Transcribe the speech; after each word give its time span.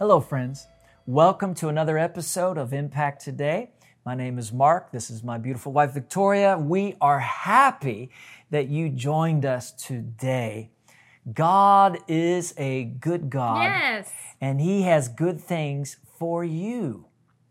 Hello, 0.00 0.18
friends. 0.18 0.66
Welcome 1.04 1.52
to 1.56 1.68
another 1.68 1.98
episode 1.98 2.56
of 2.56 2.72
Impact 2.72 3.22
Today. 3.22 3.72
My 4.06 4.14
name 4.14 4.38
is 4.38 4.50
Mark. 4.50 4.92
This 4.92 5.10
is 5.10 5.22
my 5.22 5.36
beautiful 5.36 5.72
wife, 5.72 5.92
Victoria. 5.92 6.56
We 6.56 6.96
are 7.02 7.18
happy 7.18 8.08
that 8.48 8.68
you 8.68 8.88
joined 8.88 9.44
us 9.44 9.72
today. 9.72 10.70
God 11.34 11.98
is 12.08 12.54
a 12.56 12.84
good 12.84 13.28
God. 13.28 13.64
Yes. 13.64 14.10
And 14.40 14.58
He 14.58 14.84
has 14.84 15.06
good 15.06 15.38
things 15.38 15.98
for 16.18 16.44
you. 16.44 17.04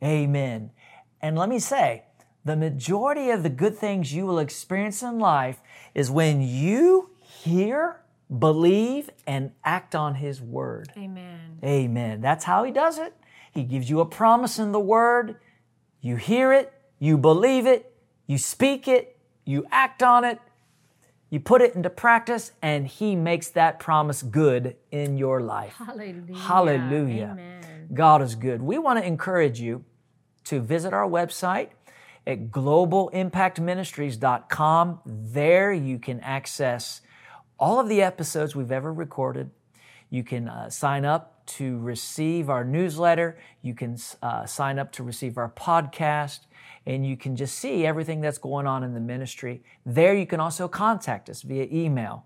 Amen. 0.04 0.72
And 1.22 1.38
let 1.38 1.50
me 1.50 1.60
say, 1.60 2.06
the 2.44 2.56
majority 2.56 3.30
of 3.30 3.44
the 3.44 3.50
good 3.50 3.78
things 3.78 4.12
you 4.12 4.26
will 4.26 4.40
experience 4.40 5.04
in 5.04 5.20
life 5.20 5.60
is 5.94 6.10
when 6.10 6.42
you 6.42 7.12
hear, 7.22 8.02
believe, 8.38 9.10
and 9.26 9.52
act 9.64 9.96
on 9.96 10.16
His 10.16 10.42
Word. 10.42 10.92
Amen. 10.98 11.60
Amen. 11.64 12.22
That's 12.22 12.46
how 12.46 12.64
He 12.64 12.72
does 12.72 12.98
it. 12.98 13.14
He 13.52 13.64
gives 13.64 13.90
you 13.90 14.00
a 14.00 14.06
promise 14.06 14.60
in 14.60 14.72
the 14.72 14.80
Word. 14.80 15.38
You 16.02 16.16
hear 16.16 16.54
it, 16.54 16.72
you 17.00 17.18
believe 17.18 17.66
it, 17.66 17.94
you 18.28 18.38
speak 18.38 18.88
it, 18.88 19.18
you 19.46 19.66
act 19.72 20.04
on 20.04 20.24
it, 20.24 20.40
you 21.30 21.40
put 21.40 21.62
it 21.62 21.76
into 21.76 21.90
practice, 21.90 22.52
and 22.62 22.88
He 22.88 23.16
makes 23.16 23.50
that 23.50 23.80
promise 23.80 24.22
good 24.22 24.76
in 24.92 25.18
your 25.18 25.42
life. 25.42 25.76
Hallelujah. 25.78 26.38
Hallelujah. 26.38 27.30
Amen. 27.32 27.90
God 27.94 28.22
is 28.22 28.36
good. 28.36 28.62
We 28.62 28.78
want 28.78 29.00
to 29.00 29.06
encourage 29.06 29.60
you 29.60 29.84
to 30.46 30.60
visit 30.60 30.94
our 30.94 31.08
website 31.08 31.70
at 32.26 32.52
globalimpactministries.com. 32.52 35.00
There 35.06 35.74
you 35.74 36.00
can 36.00 36.20
access 36.20 37.02
all 37.60 37.80
of 37.80 37.90
the 37.90 38.02
episodes 38.02 38.56
we've 38.56 38.72
ever 38.72 38.92
recorded. 38.92 39.52
You 40.10 40.24
can 40.24 40.48
uh, 40.48 40.70
sign 40.70 41.06
up 41.06 41.46
to 41.46 41.78
receive 41.80 42.50
our 42.50 42.64
newsletter. 42.64 43.38
You 43.62 43.74
can 43.74 43.98
uh, 44.22 44.46
sign 44.46 44.80
up 44.80 44.92
to 44.94 45.04
receive 45.04 45.38
our 45.38 45.50
podcast. 45.50 46.42
And 46.86 47.06
you 47.06 47.18
can 47.18 47.36
just 47.36 47.58
see 47.58 47.86
everything 47.86 48.22
that's 48.22 48.38
going 48.38 48.66
on 48.66 48.84
in 48.84 48.94
the 48.94 49.00
ministry. 49.00 49.62
There 49.86 50.16
you 50.16 50.26
can 50.26 50.40
also 50.40 50.68
contact 50.68 51.30
us 51.30 51.42
via 51.42 51.68
email 51.72 52.26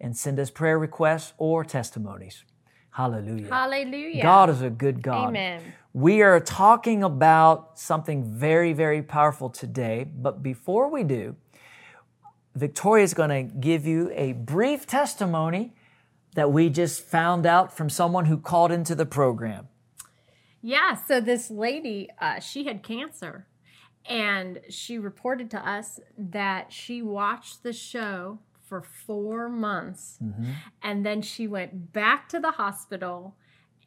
and 0.00 0.16
send 0.16 0.38
us 0.38 0.50
prayer 0.50 0.78
requests 0.78 1.34
or 1.36 1.64
testimonies. 1.64 2.44
Hallelujah. 2.90 3.48
Hallelujah. 3.48 4.22
God 4.22 4.50
is 4.50 4.62
a 4.62 4.70
good 4.70 5.02
God. 5.02 5.28
Amen. 5.28 5.62
We 5.94 6.22
are 6.22 6.40
talking 6.40 7.02
about 7.02 7.78
something 7.78 8.24
very, 8.24 8.72
very 8.72 9.02
powerful 9.02 9.48
today. 9.48 10.04
But 10.04 10.42
before 10.42 10.90
we 10.90 11.02
do, 11.02 11.36
Victoria 12.54 13.04
is 13.04 13.14
going 13.14 13.30
to 13.30 13.54
give 13.54 13.86
you 13.86 14.10
a 14.14 14.32
brief 14.32 14.86
testimony 14.86 15.74
that 16.34 16.52
we 16.52 16.68
just 16.70 17.02
found 17.02 17.46
out 17.46 17.76
from 17.76 17.90
someone 17.90 18.26
who 18.26 18.38
called 18.38 18.72
into 18.72 18.94
the 18.94 19.06
program. 19.06 19.68
Yeah, 20.60 20.94
so 20.94 21.20
this 21.20 21.50
lady, 21.50 22.08
uh, 22.20 22.40
she 22.40 22.64
had 22.64 22.82
cancer. 22.82 23.46
And 24.08 24.60
she 24.68 24.98
reported 24.98 25.50
to 25.52 25.68
us 25.68 26.00
that 26.18 26.72
she 26.72 27.02
watched 27.02 27.62
the 27.62 27.72
show 27.72 28.40
for 28.68 28.82
four 28.82 29.48
months. 29.48 30.18
And 30.82 31.06
then 31.06 31.22
she 31.22 31.46
went 31.46 31.92
back 31.92 32.28
to 32.30 32.40
the 32.40 32.52
hospital, 32.52 33.36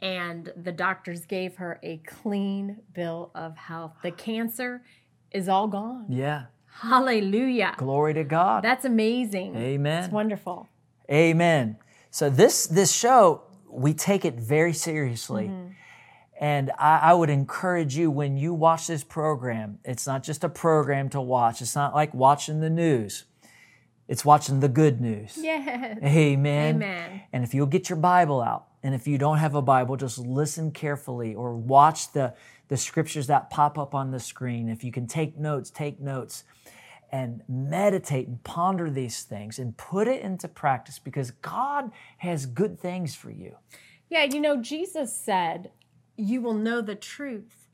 and 0.02 0.54
the 0.56 0.72
doctors 0.72 1.26
gave 1.26 1.58
her 1.58 1.80
a 1.84 1.98
clean 2.06 2.78
bill 2.94 3.32
of 3.36 3.58
health. 3.58 3.94
The 4.04 4.12
cancer 4.12 4.84
is 5.32 5.50
all 5.50 5.68
gone. 5.68 6.06
Yeah. 6.08 6.46
Hallelujah. 6.82 7.76
Glory 7.78 8.14
to 8.14 8.24
God. 8.24 8.64
That's 8.64 8.86
amazing. 8.86 9.56
Amen. 9.56 10.04
It's 10.04 10.14
wonderful. 10.14 10.68
Amen. 11.10 11.78
So 12.12 12.30
this 12.30 12.68
this 12.68 12.92
show 12.94 13.44
we 13.70 13.94
take 13.94 14.26
it 14.26 14.36
very 14.36 14.74
seriously, 14.74 15.46
mm-hmm. 15.48 15.72
and 16.40 16.72
I, 16.80 17.00
I 17.04 17.14
would 17.14 17.30
encourage 17.30 17.96
you 17.98 18.10
when 18.10 18.38
you 18.38 18.54
watch 18.54 18.88
this 18.88 19.04
program. 19.04 19.80
It's 19.84 20.08
not 20.08 20.24
just 20.24 20.44
a 20.44 20.50
program 20.50 21.10
to 21.10 21.22
watch. 21.22 21.62
It's 21.62 21.76
not 21.76 21.94
like 21.94 22.14
watching 22.14 22.62
the 22.62 22.70
news. 22.70 23.26
It's 24.08 24.24
watching 24.24 24.60
the 24.60 24.70
good 24.70 25.02
news. 25.02 25.38
Yes. 25.38 25.98
Amen. 26.04 26.76
Amen. 26.76 27.22
And 27.34 27.44
if 27.44 27.54
you'll 27.54 27.66
get 27.66 27.90
your 27.90 27.98
Bible 27.98 28.42
out, 28.42 28.68
and 28.84 28.94
if 28.94 29.08
you 29.08 29.18
don't 29.18 29.40
have 29.40 29.56
a 29.56 29.62
Bible, 29.62 29.98
just 29.98 30.20
listen 30.20 30.72
carefully 30.72 31.34
or 31.34 31.56
watch 31.56 32.12
the 32.12 32.34
the 32.68 32.78
scriptures 32.78 33.28
that 33.28 33.50
pop 33.50 33.78
up 33.78 33.94
on 33.94 34.12
the 34.12 34.20
screen. 34.20 34.70
If 34.70 34.84
you 34.84 34.92
can 34.92 35.08
take 35.08 35.38
notes, 35.38 35.70
take 35.70 36.00
notes 36.00 36.44
and 37.12 37.44
meditate 37.48 38.28
and 38.28 38.44
ponder 38.44 38.90
these 38.90 39.24
things 39.24 39.60
and 39.60 39.78
put 39.78 40.08
it 40.08 40.22
into 40.22 40.48
practice 40.48 41.00
because 41.00 41.32
God 41.32 41.92
has 42.18 42.46
good 42.46 42.80
things 42.80 43.16
for 43.16 43.32
you. 43.32 43.56
Yeah, 44.10 44.24
you 44.24 44.40
know, 44.40 44.62
Jesus 44.62 45.16
said, 45.16 45.72
You 46.16 46.42
will 46.42 46.54
know 46.54 46.82
the 46.82 46.96
truth, 46.96 47.68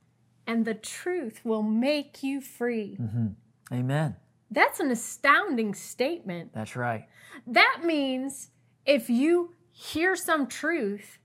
and 0.47 0.65
the 0.65 0.73
truth 0.73 1.41
will 1.43 1.63
make 1.63 2.23
you 2.23 2.41
free. 2.41 2.97
Mm-hmm. 2.99 3.27
Amen. 3.73 4.15
That's 4.49 4.79
an 4.79 4.91
astounding 4.91 5.73
statement. 5.73 6.53
That's 6.53 6.75
right. 6.75 7.07
That 7.47 7.81
means 7.83 8.49
if 8.85 9.09
you 9.09 9.53
hear 9.71 10.15
some 10.15 10.47
truth 10.47 11.19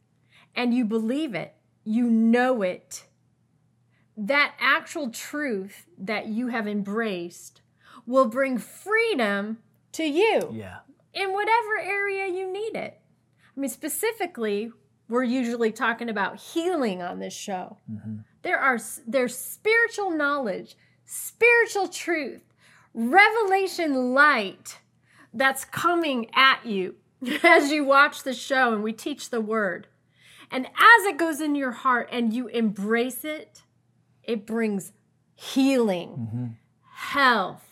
and 0.54 0.72
you 0.72 0.84
believe 0.84 1.34
it, 1.34 1.54
you 1.84 2.08
know 2.08 2.62
it, 2.62 3.04
that 4.16 4.54
actual 4.60 5.10
truth 5.10 5.86
that 5.98 6.26
you 6.28 6.48
have 6.48 6.66
embraced 6.66 7.60
will 8.06 8.26
bring 8.26 8.58
freedom 8.58 9.58
to 9.92 10.04
you 10.04 10.50
Yeah. 10.52 10.78
in 11.12 11.32
whatever 11.32 11.78
area 11.78 12.26
you 12.26 12.50
need 12.50 12.74
it. 12.76 13.00
I 13.56 13.60
mean, 13.60 13.70
specifically, 13.70 14.72
we're 15.08 15.24
usually 15.24 15.72
talking 15.72 16.08
about 16.08 16.36
healing 16.36 17.02
on 17.02 17.18
this 17.18 17.32
show. 17.34 17.78
Mm-hmm. 17.90 18.18
There 18.42 18.58
are 18.58 18.78
there's 19.06 19.36
spiritual 19.36 20.10
knowledge, 20.10 20.76
spiritual 21.04 21.88
truth, 21.88 22.42
revelation 22.94 24.14
light 24.14 24.78
that's 25.32 25.64
coming 25.64 26.28
at 26.34 26.64
you 26.64 26.96
as 27.42 27.70
you 27.70 27.84
watch 27.84 28.22
the 28.22 28.34
show 28.34 28.72
and 28.72 28.82
we 28.82 28.92
teach 28.92 29.30
the 29.30 29.40
word. 29.40 29.86
And 30.50 30.66
as 30.66 31.04
it 31.06 31.16
goes 31.16 31.40
in 31.40 31.54
your 31.54 31.72
heart 31.72 32.08
and 32.12 32.32
you 32.32 32.46
embrace 32.48 33.24
it, 33.24 33.62
it 34.22 34.46
brings 34.46 34.92
healing, 35.34 36.08
mm-hmm. 36.08 36.46
health, 36.94 37.65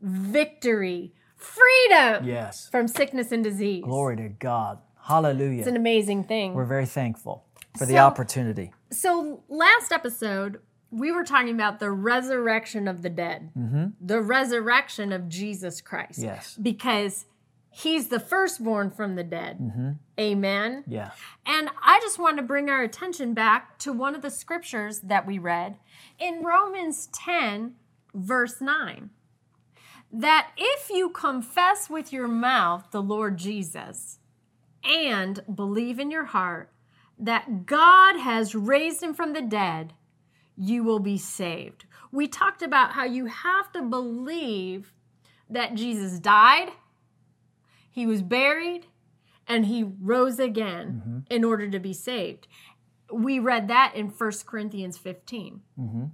victory, 0.00 1.12
freedom 1.36 2.24
Yes. 2.24 2.68
from 2.68 2.88
sickness 2.88 3.32
and 3.32 3.42
disease. 3.42 3.84
Glory 3.84 4.16
to 4.16 4.28
God. 4.28 4.78
Hallelujah. 5.02 5.60
It's 5.60 5.68
an 5.68 5.76
amazing 5.76 6.24
thing. 6.24 6.54
We're 6.54 6.64
very 6.64 6.86
thankful 6.86 7.44
for 7.78 7.86
the 7.86 7.98
opportunity. 7.98 8.72
So, 8.90 9.42
last 9.48 9.92
episode, 9.92 10.60
we 10.90 11.12
were 11.12 11.24
talking 11.24 11.54
about 11.54 11.78
the 11.78 11.90
resurrection 11.90 12.88
of 12.88 13.02
the 13.02 13.10
dead, 13.10 13.50
mm-hmm. 13.56 13.86
the 14.00 14.20
resurrection 14.20 15.12
of 15.12 15.28
Jesus 15.28 15.80
Christ. 15.80 16.20
Yes. 16.20 16.58
Because 16.60 17.26
he's 17.70 18.08
the 18.08 18.20
firstborn 18.20 18.90
from 18.90 19.14
the 19.14 19.22
dead. 19.22 19.58
Mm-hmm. 19.58 19.90
Amen. 20.18 20.84
Yeah. 20.86 21.12
And 21.46 21.70
I 21.82 22.00
just 22.00 22.18
want 22.18 22.36
to 22.38 22.42
bring 22.42 22.68
our 22.68 22.82
attention 22.82 23.32
back 23.34 23.78
to 23.78 23.92
one 23.92 24.14
of 24.14 24.22
the 24.22 24.30
scriptures 24.30 25.00
that 25.00 25.26
we 25.26 25.38
read 25.38 25.76
in 26.18 26.42
Romans 26.42 27.08
10, 27.12 27.74
verse 28.12 28.60
9. 28.60 29.10
That 30.12 30.50
if 30.56 30.90
you 30.90 31.10
confess 31.10 31.88
with 31.88 32.12
your 32.12 32.28
mouth 32.28 32.90
the 32.90 33.02
Lord 33.02 33.36
Jesus 33.36 34.18
and 34.82 35.40
believe 35.54 35.98
in 35.98 36.10
your 36.10 36.24
heart 36.24 36.72
that 37.18 37.66
God 37.66 38.18
has 38.18 38.54
raised 38.54 39.02
him 39.02 39.14
from 39.14 39.34
the 39.34 39.42
dead, 39.42 39.92
you 40.56 40.82
will 40.82 40.98
be 40.98 41.18
saved. 41.18 41.84
We 42.10 42.26
talked 42.26 42.62
about 42.62 42.92
how 42.92 43.04
you 43.04 43.26
have 43.26 43.70
to 43.72 43.82
believe 43.82 44.92
that 45.48 45.74
Jesus 45.74 46.18
died, 46.18 46.70
he 47.90 48.06
was 48.06 48.22
buried, 48.22 48.86
and 49.46 49.66
he 49.66 49.82
rose 50.00 50.38
again 50.38 51.02
mm-hmm. 51.04 51.18
in 51.28 51.44
order 51.44 51.68
to 51.68 51.78
be 51.78 51.92
saved. 51.92 52.46
We 53.12 53.38
read 53.38 53.68
that 53.68 53.94
in 53.96 54.08
1 54.08 54.32
Corinthians 54.46 54.96
15. 54.96 55.60
Mm-hmm. 55.78 56.04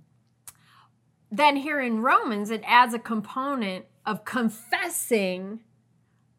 Then 1.30 1.56
here 1.56 1.80
in 1.80 2.02
Romans, 2.02 2.50
it 2.50 2.62
adds 2.64 2.94
a 2.94 2.98
component 2.98 3.86
of 4.04 4.24
confessing 4.24 5.60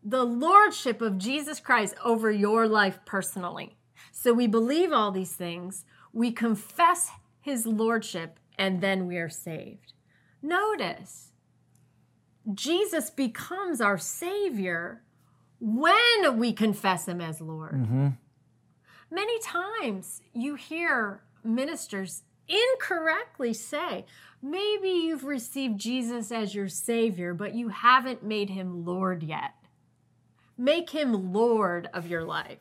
the 0.04 0.24
lordship 0.24 1.01
of 1.01 1.18
Jesus 1.18 1.60
Christ 1.60 1.95
over 2.04 2.31
your 2.31 2.68
life 2.68 3.00
personally. 3.06 3.78
So 4.12 4.34
we 4.34 4.48
believe 4.48 4.94
all 4.94 5.12
these 5.12 5.34
things, 5.34 5.84
we 6.13 6.31
confess 6.31 7.12
his 7.42 7.66
lordship, 7.66 8.39
and 8.57 8.81
then 8.81 9.06
we 9.06 9.18
are 9.18 9.30
saved. 9.30 9.94
Notice, 10.42 11.33
Jesus 12.54 13.10
becomes 13.10 13.81
our 13.81 13.98
Savior 13.98 15.04
when 15.60 16.38
we 16.38 16.54
confess 16.54 17.07
him 17.07 17.19
as 17.19 17.42
Lord. 17.42 17.74
Mm-hmm. 17.74 18.07
Many 19.12 19.40
times 19.40 20.22
you 20.33 20.56
hear 20.56 21.24
ministers 21.44 22.24
incorrectly 22.47 23.53
say, 23.53 24.05
maybe 24.41 24.89
you've 24.89 25.23
received 25.23 25.79
Jesus 25.79 26.31
as 26.31 26.55
your 26.55 26.69
Savior, 26.69 27.33
but 27.33 27.55
you 27.55 27.69
haven't 27.69 28.23
made 28.23 28.49
him 28.49 28.85
Lord 28.85 29.23
yet. 29.23 29.53
Make 30.57 30.89
him 30.89 31.33
Lord 31.33 31.89
of 31.94 32.07
your 32.07 32.23
life. 32.23 32.59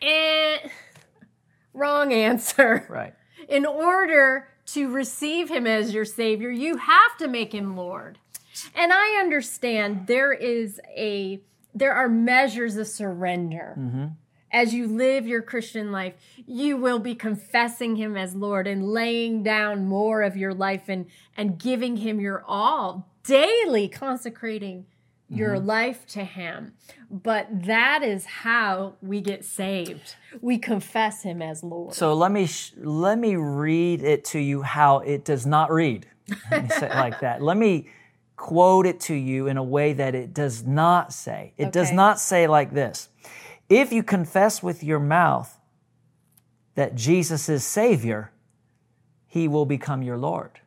Eh, 0.00 0.58
and 0.62 0.70
Wrong 1.74 2.12
answer. 2.12 2.86
Right. 2.88 3.14
In 3.48 3.66
order 3.66 4.48
to 4.66 4.88
receive 4.88 5.48
him 5.48 5.66
as 5.66 5.92
your 5.92 6.04
savior, 6.04 6.50
you 6.50 6.76
have 6.78 7.16
to 7.18 7.28
make 7.28 7.54
him 7.54 7.76
Lord. 7.76 8.18
And 8.74 8.92
I 8.92 9.20
understand 9.20 10.06
there 10.06 10.32
is 10.32 10.80
a 10.96 11.40
there 11.74 11.92
are 11.92 12.08
measures 12.08 12.76
of 12.78 12.86
surrender. 12.86 13.76
Mm-hmm. 13.78 14.06
As 14.56 14.72
you 14.72 14.86
live 14.86 15.26
your 15.26 15.42
Christian 15.42 15.92
life, 15.92 16.14
you 16.46 16.78
will 16.78 16.98
be 16.98 17.14
confessing 17.14 17.96
him 17.96 18.16
as 18.16 18.34
Lord 18.34 18.66
and 18.66 18.88
laying 18.88 19.42
down 19.42 19.86
more 19.86 20.22
of 20.22 20.34
your 20.34 20.54
life 20.54 20.84
and 20.88 21.04
and 21.36 21.58
giving 21.58 21.98
him 21.98 22.20
your 22.20 22.42
all, 22.46 23.06
daily 23.22 23.86
consecrating 23.86 24.86
your 25.28 25.56
mm-hmm. 25.56 25.66
life 25.66 26.06
to 26.06 26.24
him. 26.24 26.72
But 27.10 27.64
that 27.66 28.02
is 28.02 28.24
how 28.24 28.94
we 29.02 29.20
get 29.20 29.44
saved. 29.44 30.16
We 30.40 30.56
confess 30.56 31.22
him 31.22 31.42
as 31.42 31.62
Lord. 31.62 31.92
So 31.92 32.14
let 32.14 32.32
me 32.32 32.46
sh- 32.46 32.72
let 32.78 33.18
me 33.18 33.36
read 33.36 34.02
it 34.02 34.24
to 34.26 34.38
you 34.38 34.62
how 34.62 35.00
it 35.00 35.22
does 35.26 35.44
not 35.44 35.70
read. 35.70 36.06
Let 36.50 36.62
me 36.62 36.68
say 36.70 36.86
it 36.86 36.94
like 36.94 37.20
that. 37.20 37.42
Let 37.42 37.58
me 37.58 37.90
quote 38.36 38.86
it 38.86 39.00
to 39.00 39.14
you 39.14 39.48
in 39.48 39.58
a 39.58 39.62
way 39.62 39.92
that 39.92 40.14
it 40.14 40.32
does 40.32 40.64
not 40.64 41.12
say. 41.12 41.52
It 41.58 41.72
does 41.72 41.92
not 41.92 42.18
say 42.18 42.46
like 42.46 42.72
this. 42.72 43.10
If 43.68 43.92
you 43.92 44.02
confess 44.02 44.62
with 44.62 44.82
your 44.84 45.00
mouth 45.00 45.58
that 46.74 46.94
Jesus 46.94 47.48
is 47.48 47.64
Savior, 47.64 48.30
He 49.26 49.48
will 49.48 49.66
become 49.66 50.02
your 50.02 50.16
Lord. 50.16 50.60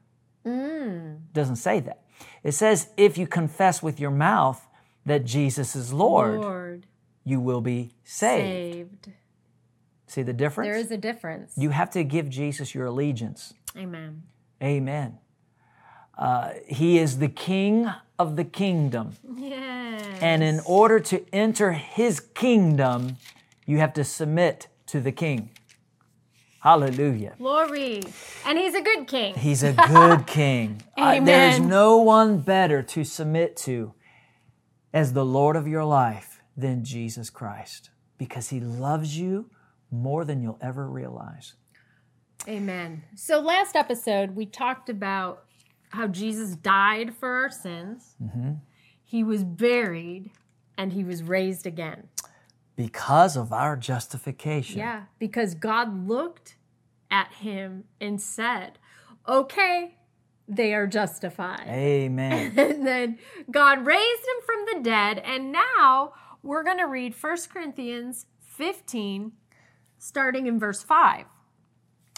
Mm. 0.45 1.19
Doesn't 1.33 1.57
say 1.57 1.79
that. 1.81 2.03
It 2.43 2.53
says 2.53 2.89
if 2.97 3.17
you 3.17 3.27
confess 3.27 3.81
with 3.81 3.99
your 3.99 4.11
mouth 4.11 4.65
that 5.05 5.25
Jesus 5.25 5.75
is 5.75 5.93
Lord, 5.93 6.41
Lord 6.41 6.85
you 7.23 7.39
will 7.39 7.61
be 7.61 7.91
saved. 8.03 9.05
saved. 9.05 9.11
See 10.07 10.23
the 10.23 10.33
difference? 10.33 10.67
There 10.67 10.77
is 10.77 10.91
a 10.91 10.97
difference. 10.97 11.53
You 11.55 11.69
have 11.69 11.91
to 11.91 12.03
give 12.03 12.29
Jesus 12.29 12.73
your 12.73 12.87
allegiance. 12.87 13.53
Amen. 13.77 14.23
Amen. 14.61 15.19
Uh, 16.19 16.51
he 16.67 16.99
is 16.99 17.19
the 17.19 17.29
King 17.29 17.89
of 18.19 18.35
the 18.35 18.43
kingdom. 18.43 19.15
Yes. 19.37 20.03
And 20.21 20.43
in 20.43 20.59
order 20.65 20.99
to 20.99 21.23
enter 21.33 21.71
his 21.71 22.19
kingdom, 22.19 23.15
you 23.65 23.77
have 23.77 23.93
to 23.93 24.03
submit 24.03 24.67
to 24.87 24.99
the 24.99 25.13
King. 25.13 25.51
Hallelujah. 26.59 27.35
Glory. 27.37 28.03
And 28.45 28.57
he's 28.57 28.75
a 28.75 28.81
good 28.81 29.07
king. 29.07 29.33
He's 29.35 29.63
a 29.63 29.71
good 29.87 30.27
king. 30.27 30.81
Uh, 30.97 31.21
there's 31.21 31.57
no 31.57 31.97
one 31.97 32.39
better 32.39 32.83
to 32.83 33.05
submit 33.05 33.55
to 33.57 33.93
as 34.93 35.13
the 35.13 35.23
Lord 35.23 35.55
of 35.55 35.69
your 35.69 35.85
life 35.85 36.41
than 36.57 36.83
Jesus 36.83 37.29
Christ 37.29 37.91
because 38.17 38.49
he 38.49 38.59
loves 38.59 39.17
you 39.17 39.49
more 39.89 40.25
than 40.25 40.41
you'll 40.41 40.59
ever 40.61 40.85
realize. 40.89 41.53
Amen. 42.45 43.03
So 43.15 43.39
last 43.39 43.77
episode, 43.77 44.35
we 44.35 44.45
talked 44.45 44.89
about 44.89 45.45
how 45.89 46.07
Jesus 46.07 46.55
died 46.55 47.15
for 47.15 47.29
our 47.29 47.49
sins. 47.49 48.15
Mm-hmm. 48.23 48.53
He 49.03 49.23
was 49.23 49.43
buried 49.43 50.31
and 50.77 50.93
he 50.93 51.03
was 51.03 51.23
raised 51.23 51.65
again. 51.65 52.07
Because 52.75 53.35
of 53.35 53.51
our 53.51 53.75
justification. 53.75 54.79
Yeah, 54.79 55.03
because 55.17 55.53
God 55.53 56.07
looked 56.07 56.55
at 57.11 57.33
him 57.33 57.83
and 57.99 58.21
said, 58.21 58.79
okay, 59.27 59.95
they 60.47 60.73
are 60.73 60.87
justified. 60.87 61.67
Amen. 61.67 62.53
And 62.57 62.87
then 62.87 63.19
God 63.51 63.85
raised 63.85 64.21
him 64.21 64.45
from 64.45 64.65
the 64.71 64.83
dead. 64.83 65.19
And 65.19 65.51
now 65.51 66.13
we're 66.41 66.63
going 66.63 66.77
to 66.77 66.87
read 66.87 67.13
1 67.19 67.37
Corinthians 67.51 68.27
15, 68.41 69.33
starting 69.97 70.47
in 70.47 70.59
verse 70.59 70.81
5. 70.81 71.25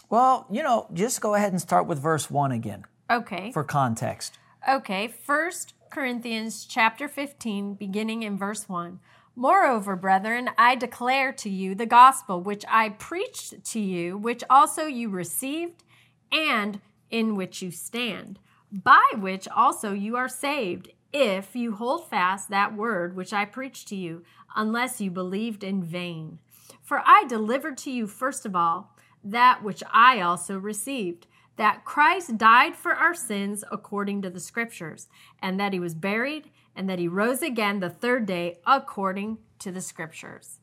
Well, 0.09 0.45
you 0.51 0.61
know, 0.61 0.87
just 0.93 1.21
go 1.21 1.35
ahead 1.35 1.51
and 1.51 1.61
start 1.61 1.87
with 1.87 1.99
verse 1.99 2.29
1 2.29 2.51
again 2.51 2.83
Okay. 3.11 3.51
for 3.51 3.63
context. 3.63 4.39
Okay, 4.67 5.07
First 5.07 5.73
Corinthians 5.89 6.65
chapter 6.65 7.09
15, 7.09 7.73
beginning 7.73 8.23
in 8.23 8.37
verse 8.37 8.69
1. 8.69 8.99
Moreover, 9.35 9.95
brethren, 9.95 10.49
I 10.57 10.75
declare 10.75 11.33
to 11.33 11.49
you 11.49 11.75
the 11.75 11.85
gospel 11.85 12.41
which 12.41 12.63
I 12.69 12.89
preached 12.89 13.63
to 13.65 13.79
you, 13.79 14.17
which 14.17 14.43
also 14.49 14.85
you 14.85 15.09
received, 15.09 15.83
and 16.31 16.79
in 17.09 17.35
which 17.35 17.61
you 17.61 17.71
stand, 17.71 18.39
by 18.71 19.03
which 19.15 19.47
also 19.49 19.91
you 19.91 20.15
are 20.15 20.29
saved, 20.29 20.91
if 21.11 21.55
you 21.55 21.73
hold 21.73 22.09
fast 22.09 22.49
that 22.49 22.75
word 22.75 23.15
which 23.15 23.33
I 23.33 23.43
preached 23.43 23.89
to 23.89 23.95
you, 23.95 24.23
unless 24.55 25.01
you 25.01 25.11
believed 25.11 25.63
in 25.63 25.83
vain. 25.83 26.39
For 26.81 27.01
I 27.05 27.25
delivered 27.27 27.77
to 27.79 27.91
you 27.91 28.07
first 28.07 28.45
of 28.45 28.55
all 28.55 28.95
that 29.23 29.63
which 29.63 29.83
I 29.91 30.21
also 30.21 30.57
received 30.57 31.27
that 31.57 31.85
Christ 31.85 32.37
died 32.37 32.75
for 32.75 32.93
our 32.93 33.13
sins 33.13 33.63
according 33.71 34.21
to 34.21 34.29
the 34.29 34.39
scriptures, 34.39 35.07
and 35.41 35.59
that 35.59 35.73
he 35.73 35.79
was 35.79 35.93
buried, 35.93 36.49
and 36.75 36.89
that 36.89 36.99
he 36.99 37.07
rose 37.07 37.41
again 37.41 37.79
the 37.79 37.89
third 37.89 38.25
day 38.25 38.59
according 38.65 39.37
to 39.59 39.71
the 39.71 39.81
scriptures. 39.81 40.59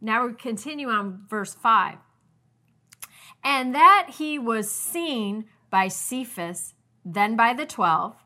Now 0.00 0.26
we 0.26 0.34
continue 0.34 0.88
on 0.88 1.24
verse 1.28 1.54
5. 1.54 1.96
And 3.42 3.74
that 3.74 4.14
he 4.18 4.38
was 4.38 4.70
seen 4.70 5.46
by 5.70 5.88
Cephas, 5.88 6.74
then 7.04 7.36
by 7.36 7.52
the 7.52 7.66
twelve. 7.66 8.16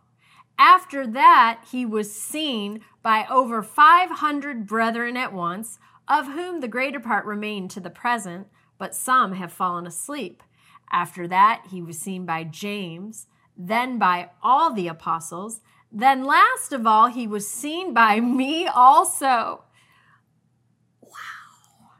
After 0.58 1.06
that, 1.06 1.64
he 1.70 1.86
was 1.86 2.12
seen 2.12 2.80
by 3.02 3.26
over 3.30 3.62
500 3.62 4.66
brethren 4.66 5.16
at 5.16 5.32
once, 5.32 5.78
of 6.08 6.26
whom 6.26 6.60
the 6.60 6.68
greater 6.68 6.98
part 7.00 7.24
remain 7.24 7.68
to 7.68 7.80
the 7.80 7.90
present, 7.90 8.48
but 8.76 8.94
some 8.94 9.34
have 9.34 9.52
fallen 9.52 9.86
asleep. 9.86 10.42
After 10.90 11.28
that, 11.28 11.64
he 11.70 11.82
was 11.82 11.98
seen 11.98 12.24
by 12.24 12.44
James, 12.44 13.26
then 13.56 13.98
by 13.98 14.30
all 14.42 14.72
the 14.72 14.88
apostles. 14.88 15.60
Then, 15.90 16.24
last 16.24 16.72
of 16.72 16.86
all, 16.86 17.06
he 17.06 17.26
was 17.26 17.48
seen 17.48 17.94
by 17.94 18.20
me 18.40 18.66
also. 18.66 19.64
Wow. 21.02 21.90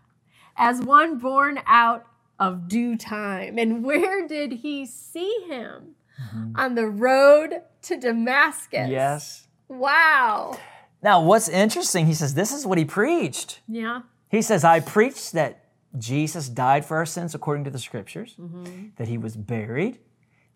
As 0.57 0.81
one 0.81 1.19
born 1.19 1.61
out 1.67 2.07
of 2.39 2.69
due 2.69 2.97
time. 2.97 3.59
And 3.59 3.85
where 3.85 4.27
did 4.27 4.53
he 4.53 4.87
see 4.87 5.45
him? 5.49 5.95
Mm-hmm. 6.23 6.57
On 6.57 6.75
the 6.75 6.87
road 6.87 7.63
to 7.83 7.97
Damascus. 7.97 8.89
Yes. 8.89 9.47
Wow. 9.69 10.59
Now, 11.03 11.23
what's 11.23 11.49
interesting, 11.49 12.07
he 12.07 12.15
says, 12.15 12.35
this 12.35 12.53
is 12.53 12.67
what 12.67 12.79
he 12.79 12.85
preached. 12.85 13.61
Yeah. 13.69 14.03
He 14.31 14.43
says, 14.43 14.65
I 14.65 14.81
preached 14.81 15.33
that 15.33 15.65
Jesus 15.97 16.49
died 16.49 16.85
for 16.85 16.97
our 16.99 17.07
sins 17.07 17.35
according 17.35 17.65
to 17.65 17.71
the 17.71 17.79
scriptures, 17.79 18.35
mm-hmm. 18.39 18.89
that 18.97 19.09
he 19.09 19.17
was 19.17 19.37
buried, 19.37 19.99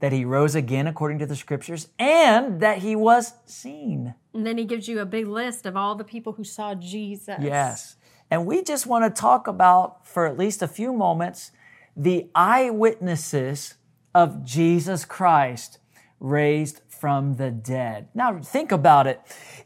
that 0.01 0.13
he 0.13 0.25
rose 0.25 0.55
again 0.55 0.87
according 0.87 1.19
to 1.21 1.27
the 1.27 1.37
scriptures, 1.37 1.89
and 1.99 2.61
that 2.61 2.79
he 2.79 2.95
was 2.95 3.35
seen. 3.47 4.15
And 4.35 4.47
then 4.47 4.59
he 4.59 4.65
gives 4.65 4.89
you 4.89 5.01
a 5.01 5.07
big 5.07 5.27
list 5.27 5.65
of 5.65 5.77
all 5.77 5.95
the 5.95 6.05
people 6.05 6.35
who 6.35 6.45
saw 6.45 6.75
Jesus. 6.75 7.39
Yes. 7.41 7.97
And 8.31 8.47
we 8.47 8.63
just 8.63 8.87
want 8.87 9.05
to 9.05 9.21
talk 9.21 9.47
about, 9.47 10.07
for 10.07 10.27
at 10.27 10.39
least 10.39 10.63
a 10.63 10.69
few 10.69 10.93
moments, 10.93 11.51
the 11.97 12.31
eyewitnesses 12.35 13.75
of 14.15 14.45
Jesus 14.45 15.05
Christ 15.05 15.79
raised 16.19 16.81
from 16.89 17.37
the 17.37 17.51
dead. 17.51 18.09
Now, 18.15 18.39
think 18.41 18.73
about 18.73 19.07
it. 19.07 19.21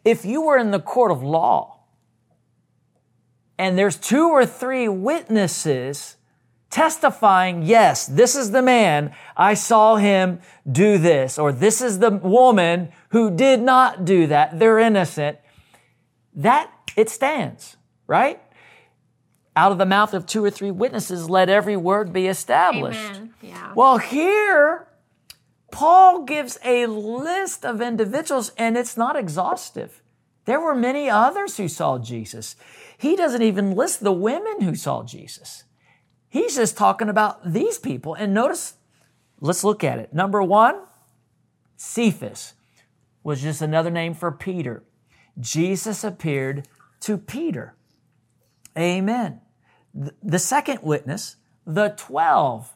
If 0.04 0.24
you 0.24 0.42
were 0.42 0.58
in 0.58 0.70
the 0.70 0.80
court 0.80 1.10
of 1.10 1.22
law 1.22 1.75
and 3.58 3.78
there's 3.78 3.96
two 3.96 4.28
or 4.28 4.44
three 4.46 4.88
witnesses 4.88 6.16
testifying, 6.70 7.62
yes, 7.62 8.06
this 8.06 8.34
is 8.36 8.50
the 8.50 8.60
man, 8.60 9.14
I 9.36 9.54
saw 9.54 9.96
him 9.96 10.40
do 10.70 10.98
this, 10.98 11.38
or 11.38 11.52
this 11.52 11.80
is 11.80 12.00
the 12.00 12.10
woman 12.10 12.90
who 13.10 13.30
did 13.30 13.60
not 13.60 14.04
do 14.04 14.26
that, 14.26 14.58
they're 14.58 14.78
innocent, 14.78 15.38
that 16.34 16.70
it 16.96 17.08
stands, 17.08 17.76
right? 18.06 18.42
Out 19.54 19.72
of 19.72 19.78
the 19.78 19.86
mouth 19.86 20.12
of 20.12 20.26
two 20.26 20.44
or 20.44 20.50
three 20.50 20.70
witnesses, 20.70 21.30
let 21.30 21.48
every 21.48 21.76
word 21.76 22.12
be 22.12 22.26
established. 22.26 23.00
Amen. 23.00 23.34
Yeah. 23.40 23.72
Well, 23.74 23.96
here, 23.98 24.86
Paul 25.70 26.24
gives 26.24 26.58
a 26.62 26.86
list 26.86 27.64
of 27.64 27.80
individuals, 27.80 28.52
and 28.58 28.76
it's 28.76 28.96
not 28.96 29.16
exhaustive. 29.16 30.02
There 30.44 30.60
were 30.60 30.74
many 30.74 31.08
others 31.08 31.56
who 31.56 31.68
saw 31.68 31.98
Jesus. 31.98 32.56
He 32.98 33.16
doesn't 33.16 33.42
even 33.42 33.72
list 33.72 34.02
the 34.02 34.12
women 34.12 34.62
who 34.62 34.74
saw 34.74 35.02
Jesus. 35.02 35.64
He's 36.28 36.56
just 36.56 36.76
talking 36.76 37.08
about 37.08 37.52
these 37.52 37.78
people. 37.78 38.14
And 38.14 38.34
notice, 38.34 38.74
let's 39.40 39.64
look 39.64 39.84
at 39.84 39.98
it. 39.98 40.12
Number 40.12 40.42
one, 40.42 40.80
Cephas 41.76 42.54
was 43.22 43.42
just 43.42 43.62
another 43.62 43.90
name 43.90 44.14
for 44.14 44.32
Peter. 44.32 44.84
Jesus 45.38 46.04
appeared 46.04 46.68
to 47.00 47.18
Peter. 47.18 47.74
Amen. 48.76 49.40
The 50.22 50.38
second 50.38 50.80
witness, 50.82 51.36
the 51.66 51.94
12. 51.96 52.72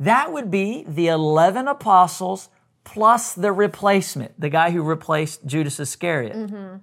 That 0.00 0.32
would 0.32 0.50
be 0.50 0.84
the 0.86 1.08
11 1.08 1.68
apostles 1.68 2.48
plus 2.84 3.32
the 3.32 3.52
replacement, 3.52 4.40
the 4.40 4.48
guy 4.48 4.70
who 4.70 4.82
replaced 4.82 5.46
Judas 5.46 5.78
Iscariot. 5.78 6.36
Mm-hmm. 6.36 6.76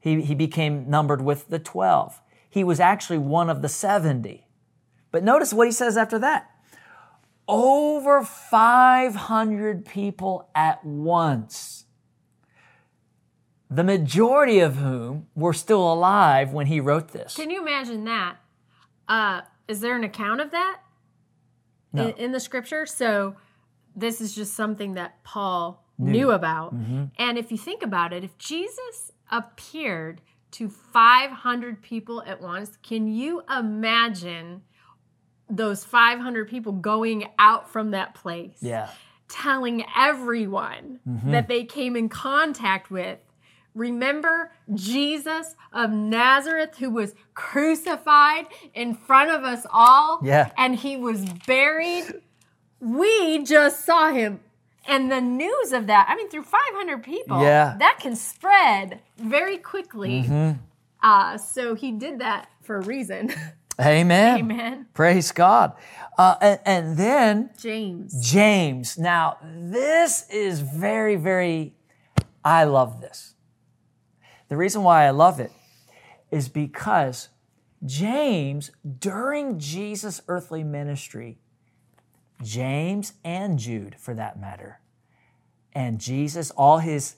He, 0.00 0.22
he 0.22 0.34
became 0.34 0.88
numbered 0.88 1.22
with 1.22 1.48
the 1.48 1.58
12. 1.58 2.20
He 2.48 2.64
was 2.64 2.80
actually 2.80 3.18
one 3.18 3.50
of 3.50 3.62
the 3.62 3.68
70. 3.68 4.46
But 5.10 5.24
notice 5.24 5.52
what 5.52 5.66
he 5.66 5.72
says 5.72 5.96
after 5.96 6.18
that. 6.18 6.50
Over 7.46 8.22
500 8.22 9.84
people 9.86 10.48
at 10.54 10.84
once. 10.84 11.86
The 13.70 13.84
majority 13.84 14.60
of 14.60 14.76
whom 14.76 15.26
were 15.34 15.52
still 15.52 15.92
alive 15.92 16.52
when 16.52 16.66
he 16.66 16.80
wrote 16.80 17.08
this. 17.08 17.34
Can 17.34 17.50
you 17.50 17.60
imagine 17.60 18.04
that? 18.04 18.36
Uh, 19.08 19.42
is 19.66 19.80
there 19.80 19.96
an 19.96 20.04
account 20.04 20.40
of 20.40 20.50
that 20.52 20.80
No. 21.92 22.08
in, 22.08 22.14
in 22.16 22.32
the 22.32 22.40
scripture? 22.40 22.86
So 22.86 23.36
this 23.94 24.20
is 24.20 24.34
just 24.34 24.54
something 24.54 24.94
that 24.94 25.22
Paul 25.24 25.84
knew 25.98 26.30
about. 26.30 26.74
Mm-hmm. 26.74 27.04
And 27.18 27.36
if 27.38 27.50
you 27.50 27.58
think 27.58 27.82
about 27.82 28.12
it, 28.12 28.24
if 28.24 28.38
Jesus 28.38 29.12
appeared 29.30 30.20
to 30.52 30.68
500 30.68 31.82
people 31.82 32.22
at 32.26 32.40
once, 32.40 32.78
can 32.82 33.06
you 33.08 33.42
imagine 33.54 34.62
those 35.50 35.84
500 35.84 36.48
people 36.48 36.72
going 36.72 37.28
out 37.38 37.70
from 37.70 37.90
that 37.92 38.14
place? 38.14 38.56
Yeah. 38.60 38.88
telling 39.28 39.84
everyone 39.96 41.00
Mm-hmm. 41.06 41.32
that 41.32 41.48
they 41.48 41.64
came 41.64 41.96
in 41.96 42.08
contact 42.08 42.90
with. 42.90 43.18
Remember 43.74 44.50
Jesus 44.74 45.54
of 45.72 45.90
Nazareth 45.90 46.78
who 46.78 46.90
was 46.90 47.14
crucified 47.34 48.46
in 48.74 48.94
front 48.94 49.30
of 49.30 49.44
us 49.44 49.66
all? 49.70 50.20
Yeah. 50.22 50.50
And 50.56 50.74
he 50.74 50.96
was 50.96 51.24
buried. 51.46 52.06
We 52.80 53.44
just 53.44 53.84
saw 53.84 54.10
him. 54.12 54.40
And 54.88 55.12
the 55.12 55.20
news 55.20 55.72
of 55.72 55.86
that, 55.88 56.06
I 56.08 56.16
mean, 56.16 56.28
through 56.30 56.44
500 56.44 57.02
people, 57.04 57.42
Yeah. 57.42 57.76
that 57.78 57.98
can 58.00 58.16
spread 58.16 59.00
very 59.18 59.58
quickly. 59.58 60.22
Mm-hmm. 60.22 60.52
Uh, 61.02 61.36
so 61.38 61.74
he 61.74 61.92
did 61.92 62.20
that 62.20 62.48
for 62.62 62.76
a 62.78 62.80
reason. 62.82 63.32
Amen. 63.80 64.38
Amen. 64.40 64.86
Praise 64.92 65.30
God. 65.30 65.72
Uh, 66.16 66.34
and, 66.40 66.60
and 66.64 66.96
then 66.96 67.50
James. 67.58 68.28
James. 68.28 68.98
Now, 68.98 69.36
this 69.44 70.28
is 70.30 70.60
very, 70.60 71.14
very, 71.14 71.76
I 72.44 72.64
love 72.64 73.00
this. 73.00 73.34
The 74.48 74.56
reason 74.56 74.82
why 74.82 75.06
I 75.06 75.10
love 75.10 75.38
it 75.38 75.52
is 76.32 76.48
because 76.48 77.28
James, 77.84 78.72
during 78.98 79.58
Jesus' 79.60 80.22
earthly 80.26 80.64
ministry, 80.64 81.38
James 82.42 83.14
and 83.24 83.58
Jude, 83.58 83.96
for 83.98 84.14
that 84.14 84.40
matter, 84.40 84.80
and 85.72 86.00
Jesus, 86.00 86.50
all 86.52 86.78
his 86.78 87.16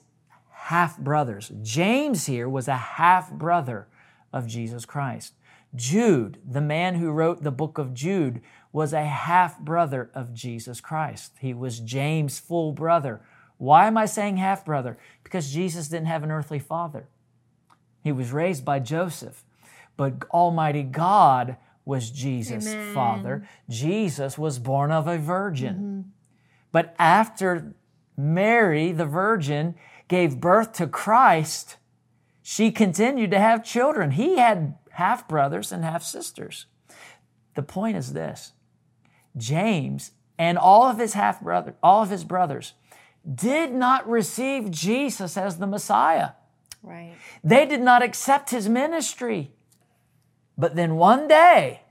half 0.51 0.97
brothers. 0.97 1.51
James 1.61 2.27
here 2.27 2.47
was 2.47 2.67
a 2.67 2.75
half 2.75 3.31
brother 3.31 3.87
of 4.31 4.47
Jesus 4.47 4.85
Christ. 4.85 5.33
Jude, 5.75 6.37
the 6.47 6.61
man 6.61 6.95
who 6.95 7.11
wrote 7.11 7.43
the 7.43 7.51
book 7.51 7.77
of 7.77 7.93
Jude, 7.93 8.41
was 8.71 8.93
a 8.93 9.05
half 9.05 9.59
brother 9.59 10.09
of 10.13 10.33
Jesus 10.33 10.81
Christ. 10.81 11.33
He 11.39 11.53
was 11.53 11.79
James' 11.79 12.39
full 12.39 12.73
brother. 12.73 13.21
Why 13.57 13.87
am 13.87 13.97
I 13.97 14.05
saying 14.05 14.37
half 14.37 14.65
brother? 14.65 14.97
Because 15.23 15.53
Jesus 15.53 15.87
didn't 15.87 16.07
have 16.07 16.23
an 16.23 16.31
earthly 16.31 16.59
father. 16.59 17.07
He 18.03 18.11
was 18.11 18.31
raised 18.31 18.65
by 18.65 18.79
Joseph, 18.79 19.43
but 19.97 20.23
Almighty 20.31 20.83
God 20.83 21.57
was 21.85 22.11
Jesus' 22.11 22.67
Amen. 22.67 22.93
father. 22.93 23.47
Jesus 23.69 24.37
was 24.37 24.59
born 24.59 24.91
of 24.91 25.07
a 25.07 25.17
virgin. 25.17 25.75
Mm-hmm. 25.75 26.09
But 26.71 26.95
after 26.97 27.75
Mary, 28.15 28.91
the 28.91 29.05
virgin, 29.05 29.75
gave 30.07 30.39
birth 30.39 30.73
to 30.73 30.87
Christ, 30.87 31.77
she 32.41 32.71
continued 32.71 33.31
to 33.31 33.39
have 33.39 33.63
children. 33.63 34.11
He 34.11 34.37
had 34.37 34.77
half 34.91 35.27
brothers 35.27 35.71
and 35.71 35.83
half 35.83 36.03
sisters. 36.03 36.65
The 37.55 37.63
point 37.63 37.97
is 37.97 38.13
this 38.13 38.53
James 39.35 40.11
and 40.37 40.57
all 40.57 40.83
of 40.83 40.97
his 40.97 41.13
half 41.13 41.41
brother, 41.41 41.75
all 41.83 42.03
of 42.03 42.09
his 42.09 42.23
brothers, 42.23 42.73
did 43.33 43.71
not 43.71 44.09
receive 44.09 44.71
Jesus 44.71 45.37
as 45.37 45.57
the 45.57 45.67
Messiah. 45.67 46.31
Right. 46.83 47.13
They 47.43 47.65
did 47.65 47.81
not 47.81 48.01
accept 48.01 48.49
his 48.49 48.67
ministry. 48.67 49.51
But 50.57 50.75
then 50.75 50.95
one 50.95 51.27
day, 51.27 51.81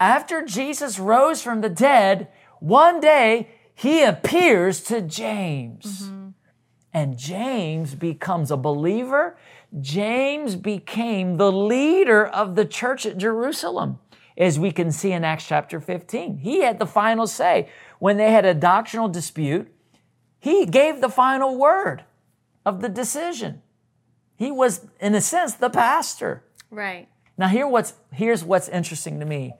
after 0.00 0.44
Jesus 0.44 0.98
rose 0.98 1.42
from 1.42 1.60
the 1.60 1.68
dead, 1.68 2.28
one 2.60 3.00
day 3.00 3.48
he 3.74 4.02
appears 4.02 4.80
to 4.82 5.00
James. 5.00 6.10
And 6.92 7.16
James 7.18 7.94
becomes 7.94 8.50
a 8.50 8.56
believer. 8.56 9.36
James 9.80 10.56
became 10.56 11.36
the 11.36 11.52
leader 11.52 12.26
of 12.26 12.56
the 12.56 12.64
church 12.64 13.06
at 13.06 13.18
Jerusalem, 13.18 13.98
as 14.36 14.58
we 14.58 14.72
can 14.72 14.90
see 14.90 15.12
in 15.12 15.24
Acts 15.24 15.46
chapter 15.46 15.80
15. 15.80 16.38
He 16.38 16.62
had 16.62 16.78
the 16.78 16.86
final 16.86 17.26
say. 17.26 17.68
When 17.98 18.16
they 18.16 18.32
had 18.32 18.44
a 18.44 18.54
doctrinal 18.54 19.08
dispute, 19.08 19.72
he 20.40 20.64
gave 20.66 21.00
the 21.00 21.08
final 21.08 21.56
word 21.56 22.04
of 22.64 22.80
the 22.80 22.88
decision. 22.88 23.62
He 24.36 24.50
was, 24.50 24.86
in 25.00 25.14
a 25.14 25.20
sense, 25.20 25.54
the 25.54 25.70
pastor. 25.70 26.44
Right. 26.70 27.08
Now 27.38 27.46
here 27.48 27.66
what's 27.66 27.94
here's 28.12 28.44
what's 28.44 28.68
interesting 28.68 29.20
to 29.20 29.24
me. 29.24 29.54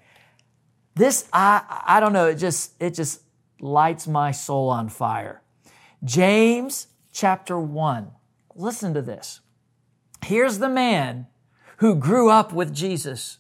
This 0.97 1.29
I 1.33 1.85
I 1.87 2.01
don't 2.01 2.13
know, 2.13 2.27
it 2.27 2.35
just 2.35 2.73
it 2.81 2.95
just 2.95 3.23
lights 3.61 4.07
my 4.07 4.33
soul 4.33 4.69
on 4.69 4.89
fire. 4.89 5.43
James 6.05 6.89
chapter 7.13 7.59
1. 7.59 8.11
Listen 8.55 8.93
to 8.95 9.03
this. 9.03 9.41
Here's 10.25 10.59
the 10.59 10.69
man 10.69 11.29
who 11.79 11.95
grew 11.95 12.29
up 12.29 12.53
with 12.53 12.75
Jesus, 12.75 13.39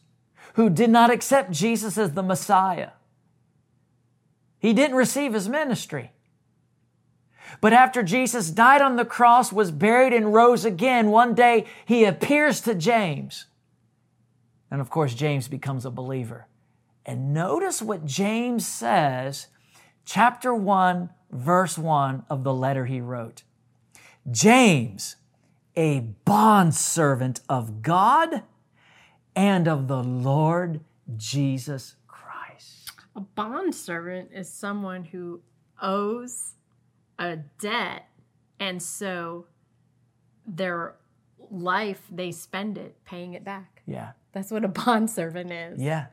who 0.55 0.71
did 0.71 0.91
not 0.91 1.11
accept 1.11 1.51
Jesus 1.51 1.99
as 1.99 2.13
the 2.13 2.23
Messiah. 2.23 2.91
He 4.61 4.73
didn't 4.73 4.97
receive 4.97 5.35
his 5.35 5.49
ministry. 5.49 6.13
But 7.61 7.73
after 7.73 8.03
Jesus 8.03 8.51
died 8.51 8.83
on 8.83 8.97
the 8.97 9.05
cross, 9.05 9.53
was 9.53 9.71
buried, 9.71 10.13
and 10.13 10.33
rose 10.35 10.65
again, 10.65 11.11
one 11.11 11.35
day 11.35 11.67
he 11.87 12.05
appears 12.05 12.61
to 12.63 12.75
James. 12.75 13.47
And 14.71 14.81
of 14.81 14.91
course, 14.91 15.15
James 15.15 15.49
becomes 15.49 15.85
a 15.85 15.91
believer. 15.91 16.47
And 17.07 17.33
notice 17.33 17.81
what 17.81 18.05
James 18.05 18.67
says, 18.67 19.47
chapter 20.05 20.55
1, 20.55 21.11
verse 21.31 21.79
1 21.79 22.25
of 22.29 22.45
the 22.45 22.53
letter 22.53 22.87
he 22.87 23.01
wrote. 23.01 23.45
James, 24.31 25.17
a 25.75 26.01
bondservant 26.01 27.41
of 27.49 27.83
God 27.83 28.43
and 29.35 29.69
of 29.69 29.89
the 29.89 30.03
Lord 30.03 30.81
Jesus 31.17 31.97
Christ. 32.07 32.91
A 33.17 33.21
bondservant 33.21 34.31
is 34.35 34.53
someone 34.53 35.05
who 35.05 35.41
owes 35.81 36.55
a 37.19 37.37
debt, 37.61 38.09
and 38.61 38.83
so 38.83 39.47
their 40.47 40.97
life 41.51 42.03
they 42.11 42.33
spend 42.33 42.77
it 42.77 42.97
paying 43.05 43.35
it 43.35 43.45
back. 43.45 43.78
Yeah, 43.89 44.11
That's 44.33 44.51
what 44.51 44.65
a 44.65 44.69
bondservant 44.69 45.51
is. 45.51 45.81
yeah. 45.81 46.07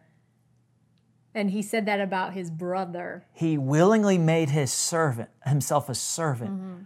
And 1.33 1.51
he 1.51 1.61
said 1.61 1.85
that 1.87 1.99
about 1.99 2.33
his 2.33 2.49
brother. 2.49 3.25
He 3.33 3.57
willingly 3.57 4.17
made 4.17 4.51
his 4.51 4.71
servant, 4.71 5.29
himself 5.45 5.89
a 5.89 5.95
servant 5.95 6.51
mm-hmm. 6.51 6.83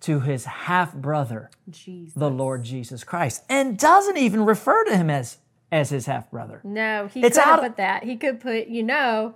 to 0.00 0.20
his 0.20 0.44
half 0.44 0.94
brother, 0.94 1.48
the 2.14 2.30
Lord 2.30 2.64
Jesus 2.64 3.02
Christ, 3.02 3.42
and 3.48 3.78
doesn't 3.78 4.18
even 4.18 4.44
refer 4.44 4.84
to 4.84 4.94
him 4.94 5.08
as, 5.08 5.38
as 5.70 5.88
his 5.88 6.04
half 6.04 6.30
brother. 6.30 6.60
No, 6.64 7.06
he 7.06 7.22
It's 7.22 7.38
could 7.38 7.44
have 7.44 7.58
out- 7.60 7.62
put 7.62 7.76
that. 7.78 8.04
He 8.04 8.16
could 8.16 8.40
put, 8.40 8.68
you 8.68 8.82
know, 8.82 9.34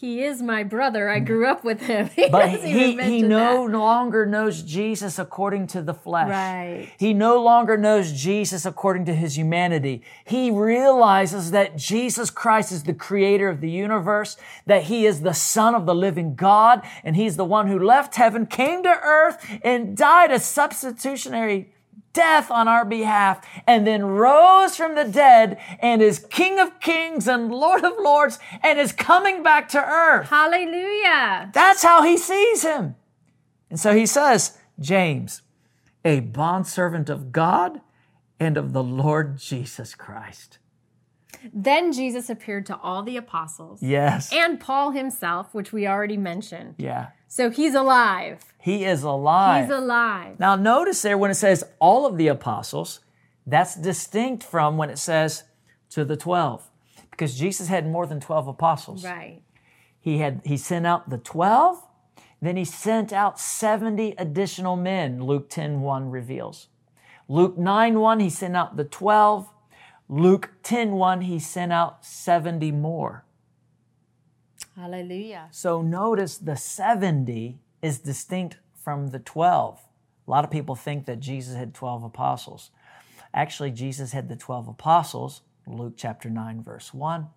he 0.00 0.24
is 0.24 0.40
my 0.40 0.62
brother. 0.62 1.10
I 1.10 1.20
mm. 1.20 1.26
grew 1.26 1.46
up 1.46 1.62
with 1.62 1.82
him. 1.82 2.08
He 2.16 2.28
But 2.30 2.48
he, 2.48 2.96
he 2.96 3.22
no 3.22 3.66
that. 3.66 3.76
longer 3.76 4.24
knows 4.24 4.62
Jesus 4.62 5.18
according 5.18 5.66
to 5.68 5.82
the 5.82 5.92
flesh. 5.92 6.30
Right. 6.30 6.90
He 6.98 7.12
no 7.12 7.42
longer 7.42 7.76
knows 7.76 8.12
Jesus 8.12 8.64
according 8.64 9.04
to 9.06 9.14
his 9.14 9.36
humanity. 9.36 10.02
He 10.24 10.50
realizes 10.50 11.50
that 11.50 11.76
Jesus 11.76 12.30
Christ 12.30 12.72
is 12.72 12.84
the 12.84 12.94
creator 12.94 13.48
of 13.48 13.60
the 13.60 13.70
universe, 13.70 14.38
that 14.66 14.84
he 14.84 15.04
is 15.04 15.20
the 15.20 15.34
son 15.34 15.74
of 15.74 15.84
the 15.84 15.94
living 15.94 16.34
God, 16.34 16.82
and 17.04 17.14
he's 17.14 17.36
the 17.36 17.44
one 17.44 17.68
who 17.68 17.78
left 17.78 18.14
heaven, 18.14 18.46
came 18.46 18.82
to 18.82 18.88
earth, 19.02 19.60
and 19.62 19.96
died 19.96 20.30
a 20.30 20.40
substitutionary 20.40 21.72
death 22.12 22.50
on 22.50 22.68
our 22.68 22.84
behalf, 22.84 23.46
and 23.66 23.86
then 23.86 24.04
rose 24.04 24.76
from 24.76 24.94
the 24.94 25.04
dead 25.04 25.58
and 25.80 26.02
is 26.02 26.26
King 26.30 26.58
of 26.58 26.80
kings 26.80 27.28
and 27.28 27.52
Lord 27.52 27.84
of 27.84 27.94
lords 27.98 28.38
and 28.62 28.78
is 28.78 28.92
coming 28.92 29.42
back 29.42 29.68
to 29.70 29.82
earth. 29.82 30.28
Hallelujah. 30.28 31.50
That's 31.52 31.82
how 31.82 32.02
he 32.02 32.16
sees 32.16 32.62
him. 32.62 32.96
And 33.68 33.78
so 33.78 33.94
he 33.94 34.06
says, 34.06 34.58
James, 34.78 35.42
a 36.04 36.20
bondservant 36.20 37.08
of 37.08 37.32
God 37.32 37.80
and 38.38 38.56
of 38.56 38.72
the 38.72 38.82
Lord 38.82 39.38
Jesus 39.38 39.94
Christ. 39.94 40.58
Then 41.52 41.92
Jesus 41.92 42.28
appeared 42.30 42.66
to 42.66 42.76
all 42.78 43.02
the 43.02 43.16
apostles 43.16 43.82
Yes. 43.82 44.32
and 44.32 44.60
Paul 44.60 44.90
himself, 44.90 45.54
which 45.54 45.72
we 45.72 45.86
already 45.86 46.16
mentioned. 46.16 46.74
Yeah. 46.78 47.08
So 47.28 47.50
he's 47.50 47.74
alive. 47.74 48.44
He 48.58 48.84
is 48.84 49.02
alive. 49.02 49.64
He's 49.66 49.74
alive. 49.74 50.38
now, 50.38 50.56
notice 50.56 51.00
there 51.02 51.16
when 51.16 51.30
it 51.30 51.34
says 51.36 51.64
all 51.78 52.04
of 52.06 52.16
the 52.18 52.28
apostles, 52.28 53.00
that's 53.46 53.74
distinct 53.74 54.42
from 54.44 54.76
when 54.76 54.90
it 54.90 54.98
says 54.98 55.44
to 55.90 56.04
the 56.04 56.16
12. 56.16 56.68
because 57.10 57.38
Jesus 57.38 57.68
had 57.68 57.86
more 57.86 58.06
than 58.06 58.20
12 58.20 58.48
apostles. 58.48 59.04
Right. 59.04 59.42
He 60.00 60.18
had 60.18 60.40
he 60.44 60.56
sent 60.56 60.86
out 60.86 61.10
the 61.10 61.18
12, 61.18 61.82
then 62.40 62.56
he 62.56 62.64
sent 62.64 63.12
out 63.12 63.38
70 63.38 64.14
additional 64.16 64.74
men, 64.76 65.22
Luke 65.22 65.50
10 65.50 65.80
1 65.82 66.10
reveals. 66.10 66.68
Luke 67.28 67.58
9 67.58 67.98
1, 68.00 68.20
he 68.20 68.30
sent 68.30 68.56
out 68.56 68.76
the 68.76 68.84
12. 68.84 69.49
Luke 70.12 70.50
10 70.64 70.90
1, 70.90 71.20
he 71.20 71.38
sent 71.38 71.72
out 71.72 72.04
70 72.04 72.72
more. 72.72 73.24
Hallelujah. 74.74 75.46
So 75.52 75.82
notice 75.82 76.36
the 76.36 76.56
70 76.56 77.60
is 77.80 78.00
distinct 78.00 78.56
from 78.74 79.08
the 79.08 79.20
12. 79.20 79.78
A 80.26 80.30
lot 80.30 80.42
of 80.42 80.50
people 80.50 80.74
think 80.74 81.06
that 81.06 81.20
Jesus 81.20 81.54
had 81.54 81.74
12 81.74 82.02
apostles. 82.02 82.70
Actually, 83.32 83.70
Jesus 83.70 84.10
had 84.10 84.28
the 84.28 84.34
12 84.34 84.66
apostles, 84.66 85.42
Luke 85.64 85.94
chapter 85.96 86.28
9, 86.28 86.60
verse 86.60 86.92
1. 86.92 87.28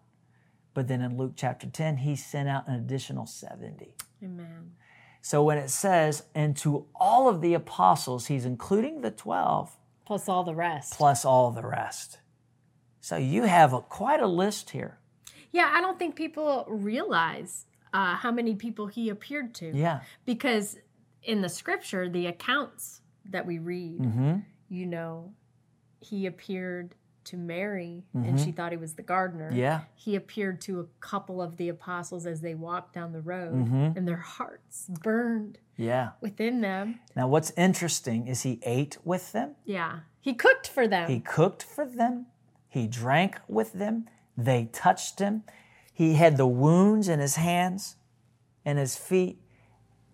But 0.74 0.88
then 0.88 1.02
in 1.02 1.16
Luke 1.16 1.34
chapter 1.36 1.68
10, 1.68 1.98
he 1.98 2.16
sent 2.16 2.50
out 2.50 2.68
an 2.68 2.74
additional 2.74 3.28
70. 3.28 3.94
Amen. 4.24 4.72
So 5.22 5.44
when 5.44 5.60
it 5.60 5.70
says, 5.70 6.24
and 6.34 6.58
to 6.58 6.88
all 6.96 7.30
of 7.30 7.42
the 7.42 7.54
apostles, 7.54 8.26
he's 8.28 8.46
including 8.46 9.02
the 9.02 9.12
12 9.12 9.78
Plus 10.08 10.28
all 10.28 10.44
the 10.44 10.56
rest. 10.56 10.98
plus 10.98 11.24
all 11.24 11.52
the 11.52 11.62
rest. 11.62 12.18
So 13.04 13.18
you 13.18 13.44
have 13.44 13.74
a, 13.74 13.82
quite 13.82 14.22
a 14.22 14.28
list 14.28 14.70
here. 14.70 14.98
Yeah, 15.52 15.70
I 15.74 15.82
don't 15.82 16.00
think 16.00 16.16
people 16.16 16.64
realize 16.70 17.66
uh, 17.94 18.16
how 18.16 18.32
many 18.32 18.56
people 18.56 18.88
he 18.88 19.10
appeared 19.10 19.54
to. 19.56 19.76
Yeah. 19.76 20.00
Because 20.26 20.78
in 21.22 21.42
the 21.42 21.50
scripture, 21.50 22.08
the 22.08 22.28
accounts 22.28 23.02
that 23.30 23.46
we 23.46 23.60
read, 23.60 24.00
Mm-hmm. 24.00 24.36
you 24.70 24.86
know, 24.86 25.34
he 26.00 26.26
appeared 26.28 26.96
to 27.26 27.36
Mary 27.38 28.04
and 28.14 28.40
she 28.40 28.52
thought 28.54 28.72
he 28.72 28.78
was 28.78 28.94
the 28.94 29.02
gardener. 29.04 29.50
Mm-hmm. 29.50 29.60
Yeah. 29.60 29.82
He 29.96 30.16
appeared 30.16 30.62
to 30.62 30.80
a 30.80 30.86
couple 31.02 31.42
of 31.42 31.58
the 31.58 31.68
apostles 31.70 32.26
as 32.26 32.40
they 32.40 32.56
walked 32.56 32.94
down 32.94 33.12
the 33.12 33.22
road 33.22 33.54
Mm-hmm. 33.54 33.98
and 33.98 34.08
their 34.08 34.18
hearts 34.38 34.88
burned 35.02 35.58
Yeah. 35.76 36.12
within 36.22 36.62
them. 36.62 37.00
Now, 37.18 37.28
what's 37.28 37.52
interesting 37.58 38.28
is 38.28 38.44
he 38.44 38.60
ate 38.64 38.98
with 39.04 39.34
them, 39.34 39.56
Yeah. 39.66 40.00
He 40.22 40.34
cooked 40.34 40.70
for 40.70 40.88
them. 40.88 41.10
he 41.10 41.20
cooked 41.20 41.64
for 41.64 41.86
them, 41.86 42.28
he 42.74 42.88
drank 42.88 43.40
with 43.48 43.74
them, 43.74 44.10
they 44.36 44.66
touched 44.74 45.20
him. 45.20 45.44
He 45.94 46.16
had 46.16 46.38
the 46.38 46.48
wounds 46.48 47.08
in 47.08 47.20
his 47.20 47.36
hands 47.36 47.98
and 48.66 48.80
his 48.80 48.96
feet, 48.96 49.38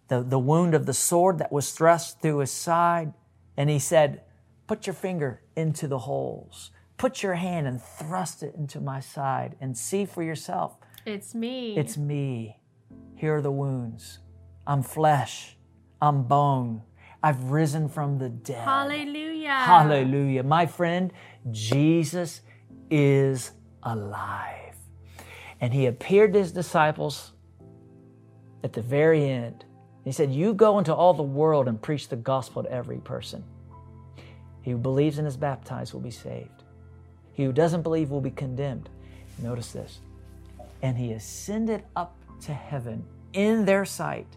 the, 0.09 0.21
the 0.21 0.37
wound 0.37 0.73
of 0.73 0.85
the 0.85 0.93
sword 0.93 1.37
that 1.37 1.53
was 1.53 1.71
thrust 1.71 2.21
through 2.21 2.39
his 2.39 2.51
side. 2.51 3.13
And 3.55 3.69
he 3.69 3.79
said, 3.79 4.23
Put 4.67 4.87
your 4.87 4.93
finger 4.93 5.41
into 5.55 5.87
the 5.87 5.99
holes, 5.99 6.71
put 6.97 7.23
your 7.23 7.35
hand 7.35 7.65
and 7.65 7.81
thrust 7.81 8.43
it 8.43 8.55
into 8.55 8.81
my 8.81 8.99
side, 8.99 9.55
and 9.61 9.77
see 9.77 10.03
for 10.03 10.21
yourself. 10.21 10.75
it's 11.05 11.33
me. 11.33 11.77
It's 11.77 11.95
me. 11.95 12.59
Here 13.15 13.37
are 13.37 13.41
the 13.41 13.51
wounds. 13.51 14.19
I'm 14.67 14.83
flesh. 14.83 15.55
I'm 16.01 16.23
bone. 16.23 16.81
I've 17.23 17.51
risen 17.51 17.87
from 17.87 18.17
the 18.17 18.27
dead. 18.27 18.65
Hallelujah. 18.65 19.47
Hallelujah. 19.47 20.43
My 20.43 20.65
friend, 20.65 21.13
Jesus 21.51 22.41
is 22.89 23.51
alive. 23.83 24.75
And 25.61 25.73
he 25.73 25.87
appeared 25.87 26.33
to 26.33 26.39
his 26.39 26.51
disciples 26.51 27.33
at 28.63 28.73
the 28.73 28.81
very 28.81 29.29
end. 29.29 29.65
He 30.03 30.11
said, 30.11 30.31
You 30.31 30.53
go 30.53 30.79
into 30.79 30.93
all 30.93 31.13
the 31.13 31.23
world 31.23 31.67
and 31.67 31.81
preach 31.81 32.07
the 32.07 32.15
gospel 32.15 32.63
to 32.63 32.71
every 32.71 32.99
person. 32.99 33.43
He 34.61 34.71
who 34.71 34.77
believes 34.77 35.17
and 35.17 35.27
is 35.27 35.37
baptized 35.37 35.93
will 35.93 36.01
be 36.01 36.11
saved. 36.11 36.63
He 37.33 37.43
who 37.43 37.51
doesn't 37.51 37.83
believe 37.83 38.09
will 38.09 38.21
be 38.21 38.31
condemned. 38.31 38.89
Notice 39.41 39.71
this. 39.71 39.99
And 40.81 40.97
he 40.97 41.13
ascended 41.13 41.83
up 41.95 42.15
to 42.41 42.53
heaven 42.53 43.05
in 43.33 43.65
their 43.65 43.85
sight. 43.85 44.27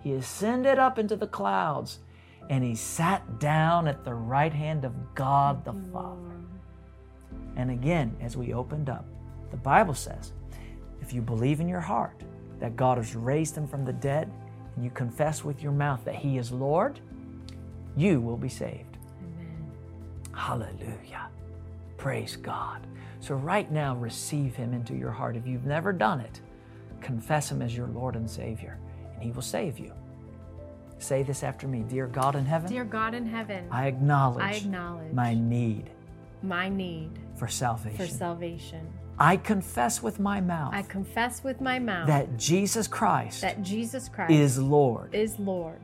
He 0.00 0.12
ascended 0.14 0.78
up 0.78 0.98
into 0.98 1.16
the 1.16 1.26
clouds 1.26 2.00
and 2.50 2.62
he 2.64 2.74
sat 2.74 3.38
down 3.38 3.86
at 3.88 4.04
the 4.04 4.14
right 4.14 4.52
hand 4.52 4.84
of 4.84 5.14
God 5.14 5.64
the 5.64 5.72
Father. 5.92 6.41
And 7.56 7.70
again, 7.70 8.16
as 8.20 8.36
we 8.36 8.52
opened 8.54 8.88
up, 8.88 9.04
the 9.50 9.56
Bible 9.56 9.94
says 9.94 10.32
if 11.00 11.12
you 11.12 11.20
believe 11.20 11.60
in 11.60 11.68
your 11.68 11.80
heart 11.80 12.22
that 12.60 12.76
God 12.76 12.96
has 12.98 13.14
raised 13.14 13.56
him 13.56 13.66
from 13.66 13.84
the 13.84 13.92
dead 13.92 14.30
and 14.74 14.84
you 14.84 14.90
confess 14.90 15.44
with 15.44 15.62
your 15.62 15.72
mouth 15.72 16.04
that 16.04 16.14
he 16.14 16.38
is 16.38 16.52
Lord, 16.52 17.00
you 17.96 18.20
will 18.20 18.36
be 18.36 18.48
saved. 18.48 18.96
Amen. 19.20 19.72
Hallelujah. 20.32 21.28
Praise 21.96 22.36
God. 22.36 22.86
So, 23.20 23.36
right 23.36 23.70
now, 23.70 23.94
receive 23.94 24.56
Him 24.56 24.74
into 24.74 24.94
your 24.94 25.12
heart. 25.12 25.36
If 25.36 25.46
you've 25.46 25.64
never 25.64 25.92
done 25.92 26.18
it, 26.18 26.40
confess 27.00 27.52
Him 27.52 27.62
as 27.62 27.76
your 27.76 27.86
Lord 27.86 28.16
and 28.16 28.28
Savior, 28.28 28.78
and 29.14 29.22
He 29.22 29.30
will 29.30 29.42
save 29.42 29.78
you. 29.78 29.92
Say 30.98 31.22
this 31.22 31.44
after 31.44 31.68
me 31.68 31.84
Dear 31.88 32.08
God 32.08 32.34
in 32.34 32.44
heaven, 32.44 32.68
Dear 32.68 32.84
God 32.84 33.14
in 33.14 33.24
heaven, 33.24 33.68
I 33.70 33.86
acknowledge, 33.86 34.42
I 34.42 34.52
acknowledge 34.54 35.12
my 35.12 35.34
need 35.34 35.90
my 36.42 36.68
need 36.68 37.10
for 37.36 37.48
salvation. 37.48 37.96
for 37.98 38.06
salvation. 38.06 38.92
I 39.18 39.36
confess 39.36 40.02
with 40.02 40.18
my 40.18 40.40
mouth 40.40 40.72
I 40.74 40.82
confess 40.82 41.44
with 41.44 41.60
my 41.60 41.78
mouth 41.78 42.06
that 42.08 42.36
Jesus 42.38 42.88
Christ 42.88 43.42
that 43.42 43.62
Jesus 43.62 44.08
Christ 44.08 44.32
is 44.32 44.58
Lord. 44.58 45.14
is 45.14 45.38
Lord. 45.38 45.80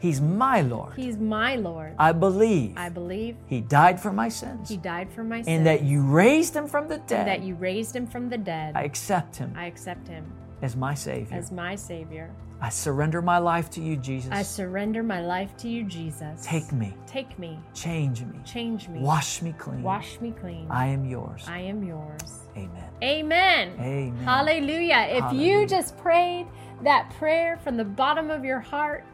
He's 0.00 0.20
my 0.20 0.60
Lord. 0.60 0.92
He's 0.94 1.16
my 1.16 1.56
Lord. 1.56 1.94
I 1.98 2.12
believe 2.12 2.74
I 2.76 2.88
believe 2.88 3.36
He 3.46 3.60
died 3.60 4.00
for 4.00 4.12
my 4.12 4.28
sins 4.28 4.68
He 4.68 4.76
died 4.76 5.10
for 5.12 5.24
my 5.24 5.38
sins. 5.42 5.48
and 5.48 5.66
that 5.66 5.82
you 5.82 6.02
raised 6.02 6.54
Him 6.54 6.68
from 6.68 6.86
the 6.88 6.98
dead. 6.98 7.26
that 7.26 7.42
you 7.42 7.56
raised 7.56 7.96
him 7.96 8.06
from 8.06 8.28
the 8.28 8.38
dead. 8.38 8.76
I 8.76 8.82
accept 8.84 9.36
Him 9.36 9.52
I 9.56 9.66
accept 9.66 10.06
him 10.06 10.32
as 10.62 10.76
my 10.76 10.94
Savior. 10.94 11.36
as 11.36 11.52
my 11.52 11.74
Savior. 11.76 12.30
I 12.60 12.70
surrender 12.70 13.22
my 13.22 13.38
life 13.38 13.70
to 13.70 13.80
you, 13.80 13.96
Jesus. 13.96 14.32
I 14.32 14.42
surrender 14.42 15.04
my 15.04 15.20
life 15.20 15.56
to 15.58 15.68
you, 15.68 15.84
Jesus. 15.84 16.44
Take 16.44 16.72
me, 16.72 16.92
Take 17.06 17.38
me, 17.38 17.60
change 17.72 18.22
me, 18.22 18.40
change 18.44 18.88
me, 18.88 18.98
wash 18.98 19.42
me 19.42 19.54
clean. 19.56 19.80
wash 19.82 20.20
me 20.20 20.32
clean. 20.32 20.66
I 20.68 20.86
am 20.86 21.04
yours. 21.04 21.44
I 21.46 21.60
am 21.60 21.84
yours. 21.84 22.40
Amen. 22.56 22.90
Amen. 23.00 23.74
Amen. 23.78 24.24
Hallelujah. 24.24 25.06
If 25.08 25.22
Hallelujah. 25.24 25.60
you 25.60 25.66
just 25.68 25.96
prayed 25.98 26.48
that 26.82 27.10
prayer 27.16 27.58
from 27.62 27.76
the 27.76 27.84
bottom 27.84 28.28
of 28.28 28.44
your 28.44 28.58
heart, 28.58 29.04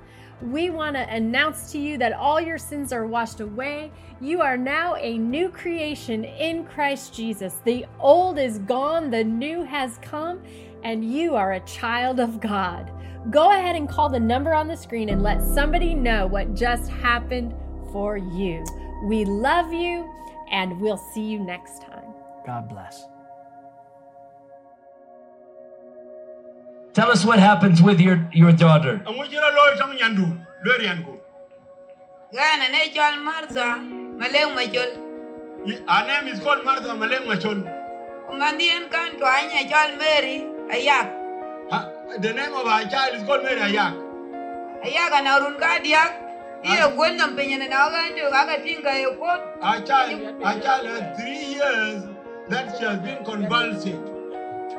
we 0.40 0.70
want 0.70 0.96
to 0.96 1.09
announce 1.14 1.70
to 1.72 1.78
you 1.78 1.96
that 1.98 2.12
all 2.14 2.40
your 2.40 2.59
sins 2.59 2.92
are 2.94 3.07
washed 3.07 3.40
away. 3.40 3.92
You 4.22 4.40
are 4.40 4.57
now 4.57 4.94
a 4.96 5.18
new 5.18 5.48
creation 5.50 6.24
in 6.24 6.64
Christ 6.64 7.14
Jesus. 7.14 7.61
The 7.64 7.85
old 8.00 8.38
is 8.38 8.59
gone, 8.61 9.11
the 9.11 9.22
new 9.24 9.62
has 9.64 9.98
come, 10.02 10.42
and 10.85 11.05
you 11.05 11.35
are 11.35 11.55
a 11.55 11.61
child 11.61 12.20
of 12.20 12.40
God. 12.40 12.90
Go 13.31 13.51
ahead 13.51 13.75
and 13.75 13.88
call 13.88 14.09
the 14.11 14.20
number 14.20 14.55
on 14.55 14.68
the 14.68 14.77
screen 14.77 15.09
and 15.09 15.23
let 15.23 15.42
somebody 15.42 15.94
know 15.94 16.27
what 16.27 16.55
just 16.55 16.90
happened 16.90 17.55
for 17.90 18.16
you. 18.16 18.64
We 19.05 19.25
love 19.25 19.73
you, 19.73 20.09
and 20.51 20.81
we'll 20.81 20.99
see 20.99 21.23
you 21.23 21.38
next 21.38 21.83
time. 21.83 22.05
God 22.47 22.68
bless. 22.68 23.07
Tell 26.92 27.11
us 27.11 27.25
what 27.25 27.38
happens 27.38 27.83
with 27.83 27.99
your, 28.01 28.29
your 28.33 28.53
daughter. 28.53 29.03
Angujira 29.07 29.51
loy 29.57 29.77
tang 29.77 29.97
nyandu, 29.99 30.47
lorian 30.64 31.03
go. 31.03 31.18
Gana 32.33 32.68
ne 32.70 32.90
chol 32.94 33.25
Martha, 33.25 33.81
maleng 34.20 34.55
machol. 34.55 35.01
Her 35.64 36.07
name 36.07 36.29
is 36.31 36.40
called 36.40 36.62
Martha 36.62 36.88
Maleng 36.88 37.25
Machon. 37.25 37.64
Umandien 38.29 38.90
kan 38.92 39.16
twanya 39.16 39.64
chol 39.64 39.97
Mary, 39.97 40.44
ayak. 40.70 41.07
Her- 41.70 41.90
The 42.20 42.33
name 42.33 42.55
of 42.55 42.62
her 42.68 42.87
child 42.88 43.14
is 43.18 43.22
called 43.27 43.42
Mary 43.42 43.59
Ayak. 43.61 43.94
Ayak 44.87 45.12
ana 45.18 45.40
run 45.42 45.57
ka 45.59 45.83
diak. 45.83 46.11
Iyo 46.64 46.94
kwen 46.96 47.16
nam 47.18 47.35
pinyin 47.37 47.61
na 47.68 47.88
ogan 47.90 48.14
jo 48.16 48.31
kaka 48.31 48.62
tinga 48.62 48.92
e 49.03 49.07
kon. 49.18 49.40
Her 49.61 49.81
child, 49.83 50.20
her 50.44 50.57
child 50.62 50.85
has 50.87 51.05
three 51.18 51.59
years 51.59 52.07
that 52.48 52.70
she 52.79 52.85
has 52.87 52.98
been 53.03 53.18
convulsing. 53.24 53.98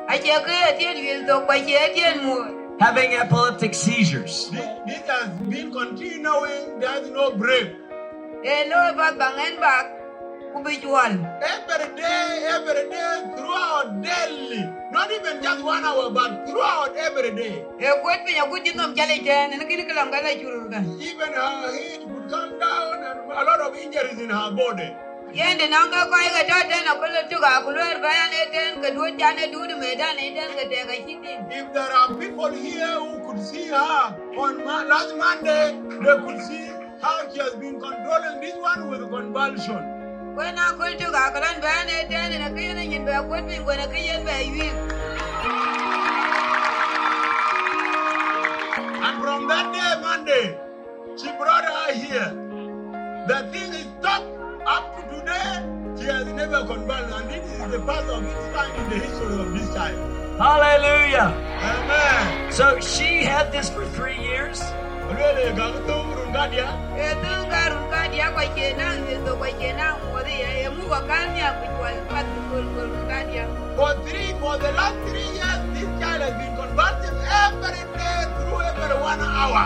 Ache 0.08 0.32
ke 0.46 0.54
atien 0.70 0.96
wil 1.04 1.20
to 1.28 1.36
kwa 1.44 1.56
che 1.60 1.76
atien 1.76 2.22
mu. 2.24 2.36
Having 2.80 3.12
epileptic 3.20 3.74
seizures. 3.74 4.48
This, 4.50 4.66
this 4.86 5.04
has 5.08 5.28
been 5.48 5.72
continuing, 5.72 6.78
there's 6.80 7.10
no 7.10 7.30
break. 7.36 7.72
Eh, 8.44 8.64
Lo 10.56 10.62
ba 10.62 10.70
bangen 10.70 10.80
bak. 10.80 10.80
Kubi 10.80 10.80
jual. 10.80 11.12
Every 11.42 11.96
day, 11.96 12.48
every 12.48 12.88
day, 12.88 13.24
throughout 13.36 14.02
daily. 14.02 14.64
Not 14.90 15.10
even 15.10 15.42
just 15.42 15.64
one 15.64 15.84
hour, 15.84 16.10
but 16.10 16.46
throughout 16.46 16.96
every 16.96 17.30
day. 17.36 17.64
Kwet 17.78 18.26
pinya 18.26 18.48
kujit 18.48 18.76
nom 18.76 18.94
chale 18.94 19.24
chen. 19.24 19.52
Ene 19.52 19.68
kini 19.68 19.84
kilam 19.84 20.10
kala 20.10 20.34
churur 20.36 20.70
kan. 20.70 20.84
Even 21.00 21.32
her 21.32 21.76
heat 21.76 22.08
would 22.08 22.30
come 22.30 22.58
down 22.58 23.04
and 23.04 23.20
a 23.30 23.44
lot 23.44 23.60
of 23.60 23.76
injuries 23.76 24.18
in 24.18 24.30
her 24.30 24.50
body. 24.50 24.96
Yende 25.34 25.68
nanga 25.68 26.06
kwa 26.06 26.18
iga 26.22 26.46
to 26.46 26.68
ten 26.68 26.86
akulo 26.86 27.28
tuka 27.28 27.48
akulwer 27.60 28.00
bayan 28.00 28.32
e 28.32 28.46
ten. 28.52 28.82
Kedua 28.82 29.18
chane 29.18 29.52
dudu 29.52 29.78
medan 29.78 30.18
e 30.18 30.34
ten 30.34 30.50
kete 30.56 30.86
ka 30.86 30.94
chitin. 31.04 31.46
If 31.50 31.72
there 31.74 31.92
are 31.92 32.14
people 32.14 32.52
here 32.52 32.98
who 33.00 33.20
could 33.26 33.44
see 33.44 33.66
her 33.66 34.16
on 34.38 34.64
last 34.64 35.16
Monday, 35.16 35.76
they 36.00 36.16
could 36.24 36.40
see 36.42 36.70
how 37.02 37.28
she 37.32 37.38
has 37.40 37.54
been 37.56 37.78
controlling 37.80 38.40
this 38.40 38.56
one 38.56 38.88
with 38.88 39.10
convulsion. 39.10 39.95
When 40.36 40.58
I 40.58 40.76
go 40.76 40.84
to 40.84 41.06
Gagalan 41.16 41.62
Van, 41.62 41.88
then 42.10 42.32
in 42.32 42.42
a 42.42 42.50
green 42.50 42.76
and 42.76 42.90
be 42.90 43.10
kwet 43.10 43.48
piny 43.48 43.64
kwene 43.64 43.86
ki 43.88 44.00
yen 44.04 44.20
be 44.22 44.36
ywik 44.44 44.76
And 49.00 49.16
from 49.22 49.48
that 49.48 49.72
day, 49.72 49.92
Monday, 50.02 50.58
she 51.16 51.32
brought 51.40 51.64
her 51.64 51.94
here. 51.94 52.36
The 53.26 53.48
thing 53.50 53.72
is 53.80 53.88
stopped 53.98 54.28
up 54.66 54.84
to 55.08 55.16
today. 55.16 55.64
She 55.96 56.04
has 56.04 56.26
never 56.26 56.66
converted, 56.66 57.14
and 57.16 57.30
this 57.30 57.50
is 57.52 57.70
the 57.72 57.80
first 57.88 58.08
of 58.10 58.22
its 58.22 58.46
kind 58.54 58.76
in 58.76 58.90
the 58.90 59.06
history 59.06 59.40
of 59.40 59.54
this 59.54 59.72
child. 59.72 60.36
Hallelujah. 60.36 61.32
Amen. 61.64 62.52
So 62.52 62.78
she 62.80 63.24
had 63.24 63.52
this 63.52 63.70
for 63.70 63.86
three 63.86 64.20
years. 64.20 64.60
Really, 68.06 68.18
God, 68.18 68.36
don't 68.36 68.46
run 68.46 68.46
that, 68.46 68.46
yeah? 68.46 68.46
e 68.46 68.46
tu 68.46 68.46
karun 68.46 68.46
ka 68.46 68.46
dia 68.46 68.46
kwa 68.46 68.54
che 68.54 68.74
nang 68.76 69.08
ye 69.08 69.16
to 69.24 69.32
kwa 69.36 69.48
che 69.58 69.72
nang 69.72 69.98
mo 70.12 70.22
de 70.22 70.30
ye 70.30 70.68
mu 70.68 70.82
kwa 70.86 71.00
kan 71.06 71.36
ya 71.36 71.52
ku 71.58 71.66
pat 72.08 72.26
kul 72.50 72.66
kul 72.74 72.90
ka 73.08 73.18
dia 73.26 73.44
For 73.76 73.94
three, 74.06 74.32
for 74.40 74.58
the 74.58 74.72
last 74.72 74.96
three 75.10 75.30
years, 75.34 75.60
this 75.74 75.90
child 76.00 76.22
has 76.22 76.34
been 76.38 76.54
converted 76.56 77.14
every 77.28 77.82
day 77.98 78.20
through 78.38 78.62
every 78.62 78.98
one 79.02 79.20
hour. 79.20 79.64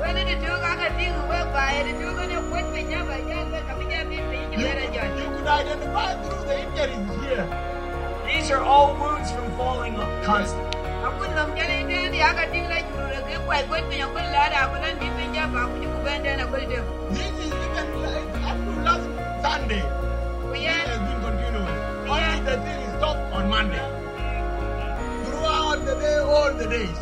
wene 0.00 0.22
de 0.24 0.34
tu 0.40 0.52
ka 0.64 0.72
ka 0.80 0.88
ting 0.96 1.14
we 1.28 1.38
ba 1.52 1.64
ye 1.76 1.82
de 1.86 1.92
tu 2.00 2.08
ka 2.16 2.24
ne 2.26 2.36
kwet 2.48 2.66
pe 2.72 2.80
nya 2.88 3.00
ba 3.06 3.16
ya 3.28 3.40
ka 3.52 3.60
ka 3.68 3.74
nya 3.84 4.00
bi 4.08 4.18
pe 4.30 4.38
You, 4.52 4.58
nya 4.64 4.72
ra 4.78 4.86
ja 4.94 5.02
you 5.18 5.26
could 5.36 5.46
identify 5.48 6.10
through 6.24 6.44
the 6.48 6.56
injuries 6.64 7.06
here. 7.22 7.46
These 8.26 8.50
are 8.50 8.62
all 8.64 8.94
wounds 8.96 9.30
from 9.32 9.48
falling 9.58 9.94
constantly. 10.24 10.76
akun 11.08 11.30
nom 11.36 11.50
ja 11.58 11.64
ne 11.68 12.08
de 12.10 12.16
ya 12.18 12.30
ka 12.34 12.44
ting 12.50 12.66
la 12.70 12.78
ju 12.82 12.96
re 13.12 13.20
ke 13.28 13.36
kwa 13.46 13.58
kwet 13.68 13.84
pe 13.90 13.94
nya 14.00 14.06
ku 14.10 14.18
la 14.34 14.44
da 14.54 14.60
ku 14.72 14.76
lan 14.82 14.94
bi 14.98 15.08
pe 15.16 15.24
nya 15.36 15.44
days, 26.70 26.98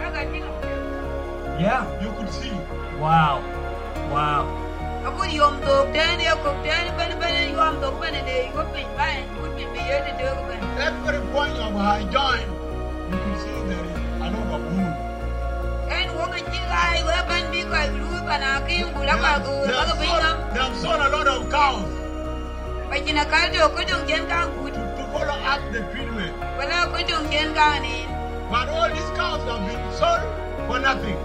ka 0.00 0.08
ka 0.14 0.22
ting 0.32 0.46
Yeah. 1.60 1.84
you 2.00 2.08
could 2.16 2.30
see. 2.32 2.52
Wow. 2.96 3.44
Wow. 4.08 4.44
akun 5.04 5.28
yom 5.32 5.54
to 5.64 5.74
de 5.92 6.04
ne 6.20 6.28
ku 6.44 6.50
de 6.64 6.76
ben 6.96 7.12
ben 7.20 7.36
yom 7.56 7.74
to 7.82 7.88
ben 8.00 8.16
de 8.28 8.36
ku 8.54 8.62
pe 8.72 8.82
ba 8.96 9.08
ku 9.36 9.46
pe 9.56 9.64
pe 9.74 9.80
ye 9.90 9.96
de 10.06 10.24
ku 10.36 10.42
ben 10.48 10.60
Every 10.88 11.20
point 11.32 11.56
of 11.66 11.72
her 11.76 12.00
joint, 12.14 12.48
you 13.12 13.16
could 13.22 13.36
see 13.44 13.56
there 13.68 13.86
is 13.92 14.00
a 14.24 14.28
lot 14.34 14.48
of 14.56 14.62
wound. 14.72 14.96
en 15.96 16.08
wo 16.16 16.24
ka 16.32 16.40
chi 16.52 16.60
ai 16.80 16.98
we 17.08 17.16
ben 17.30 17.44
bi 17.52 17.60
ka 17.72 17.80
lu 17.96 18.08
ba 18.28 18.36
na 18.44 18.50
ki 18.68 18.76
ku 18.92 19.00
ka 19.04 19.32
ku 19.46 19.54
They 19.64 19.72
la 19.72 19.84
ka 19.84 19.94
have 19.96 20.04
sown- 20.04 20.22
nam 20.24 20.36
they 20.54 20.60
have 20.64 20.76
sown 20.84 21.00
a 21.00 21.08
lot 21.16 21.28
of 21.36 21.40
cows 21.56 21.88
ba 22.92 22.96
chi 23.04 23.12
na 23.18 23.24
ka 23.32 23.40
do 23.56 23.68
ku 23.76 23.80
dong 23.90 24.04
jen 24.08 24.24
ka 24.32 24.40
ku 24.56 24.68
to, 24.76 24.80
to 24.96 25.02
follow 25.12 25.38
up 25.52 25.60
the 25.72 25.80
treatment. 25.92 26.32
wala 26.60 26.78
ku 26.92 26.98
dong 27.10 27.26
jen 27.32 27.52
ka 27.60 27.68
ni 27.84 27.96
But 28.50 28.68
all 28.68 28.88
these 28.88 29.10
cows 29.14 29.42
have 29.46 29.62
been 29.64 29.78
sold 29.94 30.22
for 30.66 30.80
nothing. 30.80 31.16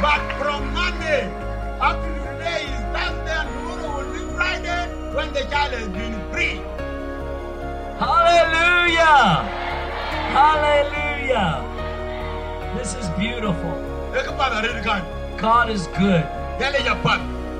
But 0.00 0.20
from 0.38 0.72
Monday 0.72 1.28
up 1.80 2.00
to 2.00 2.08
today 2.24 2.62
is 2.64 2.82
Thursday 2.94 3.36
and 3.36 3.48
tomorrow 3.52 3.90
will 3.98 4.12
be 4.12 4.20
Friday 4.34 4.82
when 5.14 5.32
the 5.34 5.42
child 5.50 5.72
has 5.74 5.88
been 5.88 6.14
free. 6.32 6.62
Hallelujah. 7.98 9.44
Hallelujah. 10.38 11.50
This 12.78 12.94
is 12.94 13.10
beautiful. 13.18 13.74
Take 14.14 14.28
a 14.28 14.32
part 14.32 14.52
of 14.52 14.64
it, 14.64 14.82
God. 14.82 15.02
God 15.36 15.68
is 15.68 15.88
good. 15.88 16.24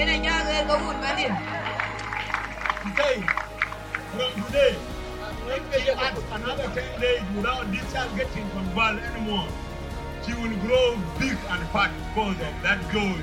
ku 0.00 0.06
ni 0.06 0.16
ma 0.16 0.16
de 0.16 0.18
na 0.18 0.24
ja 0.24 0.36
ge 0.48 0.58
ko 0.68 0.74
un 0.90 0.96
ma 1.00 1.12
de 1.16 1.26
Today, 2.82 3.16
from 4.12 4.30
today, 4.44 4.76
if 5.56 5.64
they 5.70 5.92
add 5.92 6.16
another 6.32 6.68
10 6.74 7.00
days 7.00 7.22
without 7.36 7.70
this 7.70 7.92
child 7.92 8.16
getting 8.16 8.48
convalesced 8.50 9.04
anymore, 9.10 9.48
she 10.24 10.32
will 10.32 10.56
grow 10.64 10.96
big 11.18 11.36
and 11.50 11.68
fat 11.68 11.90
because 12.00 12.40
of 12.48 12.54
that 12.64 12.80
joy. 12.92 13.20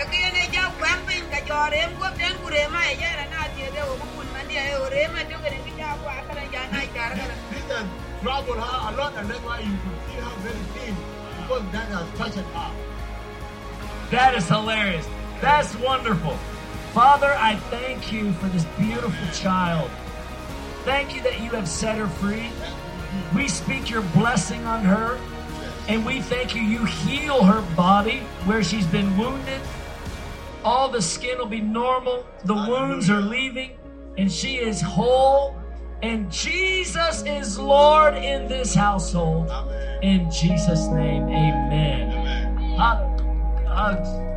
e 0.00 0.04
ke 0.12 0.20
ne 0.36 0.44
ja 0.56 0.64
kwam 0.80 1.04
pin 1.06 1.24
ka 1.32 1.40
jo 1.50 1.60
re 1.76 1.82
ko 2.00 2.10
den 2.18 2.34
ku 2.42 2.48
re 2.56 2.64
ma 2.74 2.82
ya 3.02 3.12
ra 3.20 3.26
na 3.32 3.48
ti 3.56 3.68
de 3.76 3.82
wo 3.88 3.94
ku 4.00 4.24
ma 4.32 4.44
de 4.48 4.56
e 4.56 4.78
re 4.96 5.06
ma 5.14 5.28
to 5.32 5.44
ge 5.44 5.54
ni 5.66 5.76
ja 5.82 5.92
kwa 6.02 6.16
ka 6.28 6.40
na 6.40 6.44
ja 6.56 6.62
na 6.72 6.84
ja 6.96 7.12
ra 7.12 7.28
This, 7.28 7.44
this 7.52 7.76
has 7.76 7.86
troubled 8.22 8.64
her 8.64 8.78
a 8.88 8.96
lot, 9.02 9.12
and 9.22 9.28
that's 9.28 9.44
why 9.50 9.60
you 9.68 9.76
could 9.84 10.00
see 10.08 10.18
her 10.24 10.34
very 10.48 10.64
thin 10.74 10.94
because 11.36 11.64
that 11.76 11.96
has 11.98 12.08
touched 12.22 12.52
her. 12.58 12.70
That 14.16 14.42
is 14.42 14.48
hilarious. 14.56 15.19
That's 15.40 15.74
wonderful. 15.76 16.36
Father, 16.92 17.34
I 17.38 17.56
thank 17.70 18.12
you 18.12 18.32
for 18.34 18.46
this 18.48 18.64
beautiful 18.78 19.28
child. 19.32 19.90
Thank 20.84 21.14
you 21.14 21.22
that 21.22 21.40
you 21.40 21.50
have 21.50 21.68
set 21.68 21.96
her 21.98 22.08
free. 22.08 22.50
We 23.34 23.48
speak 23.48 23.88
your 23.90 24.02
blessing 24.02 24.64
on 24.64 24.84
her. 24.84 25.18
And 25.88 26.04
we 26.04 26.20
thank 26.20 26.54
you, 26.54 26.62
you 26.62 26.84
heal 26.84 27.42
her 27.42 27.62
body 27.74 28.18
where 28.44 28.62
she's 28.62 28.86
been 28.86 29.16
wounded. 29.16 29.60
All 30.62 30.88
the 30.88 31.02
skin 31.02 31.38
will 31.38 31.46
be 31.46 31.60
normal. 31.60 32.26
The 32.44 32.54
wounds 32.54 33.08
are 33.08 33.20
leaving. 33.20 33.78
And 34.18 34.30
she 34.30 34.56
is 34.56 34.80
whole. 34.80 35.56
And 36.02 36.30
Jesus 36.30 37.22
is 37.24 37.58
Lord 37.58 38.14
in 38.14 38.46
this 38.46 38.74
household. 38.74 39.50
In 40.02 40.30
Jesus' 40.30 40.86
name, 40.88 41.24
amen. 41.24 42.12
Amen. 42.12 42.56
Hallelujah. 42.76 43.68
Hugs. 43.68 44.29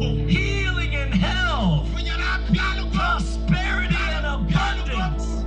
healing 0.00 0.94
and 0.94 1.14
health, 1.14 1.88
prosperity 2.92 3.94
and 3.96 4.26
abundance. 4.26 5.44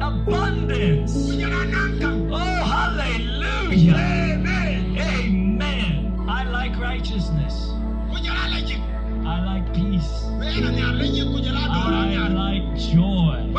Abundance. 0.00 1.30
Oh, 2.32 2.38
hallelujah. 2.38 3.94
Amen. 4.98 6.26
I 6.28 6.44
like 6.44 6.78
righteousness. 6.78 7.70
I 9.26 9.44
like 9.44 9.74
peace. 9.74 10.24
I 10.26 12.28
like 12.28 12.76
joy. 12.76 13.50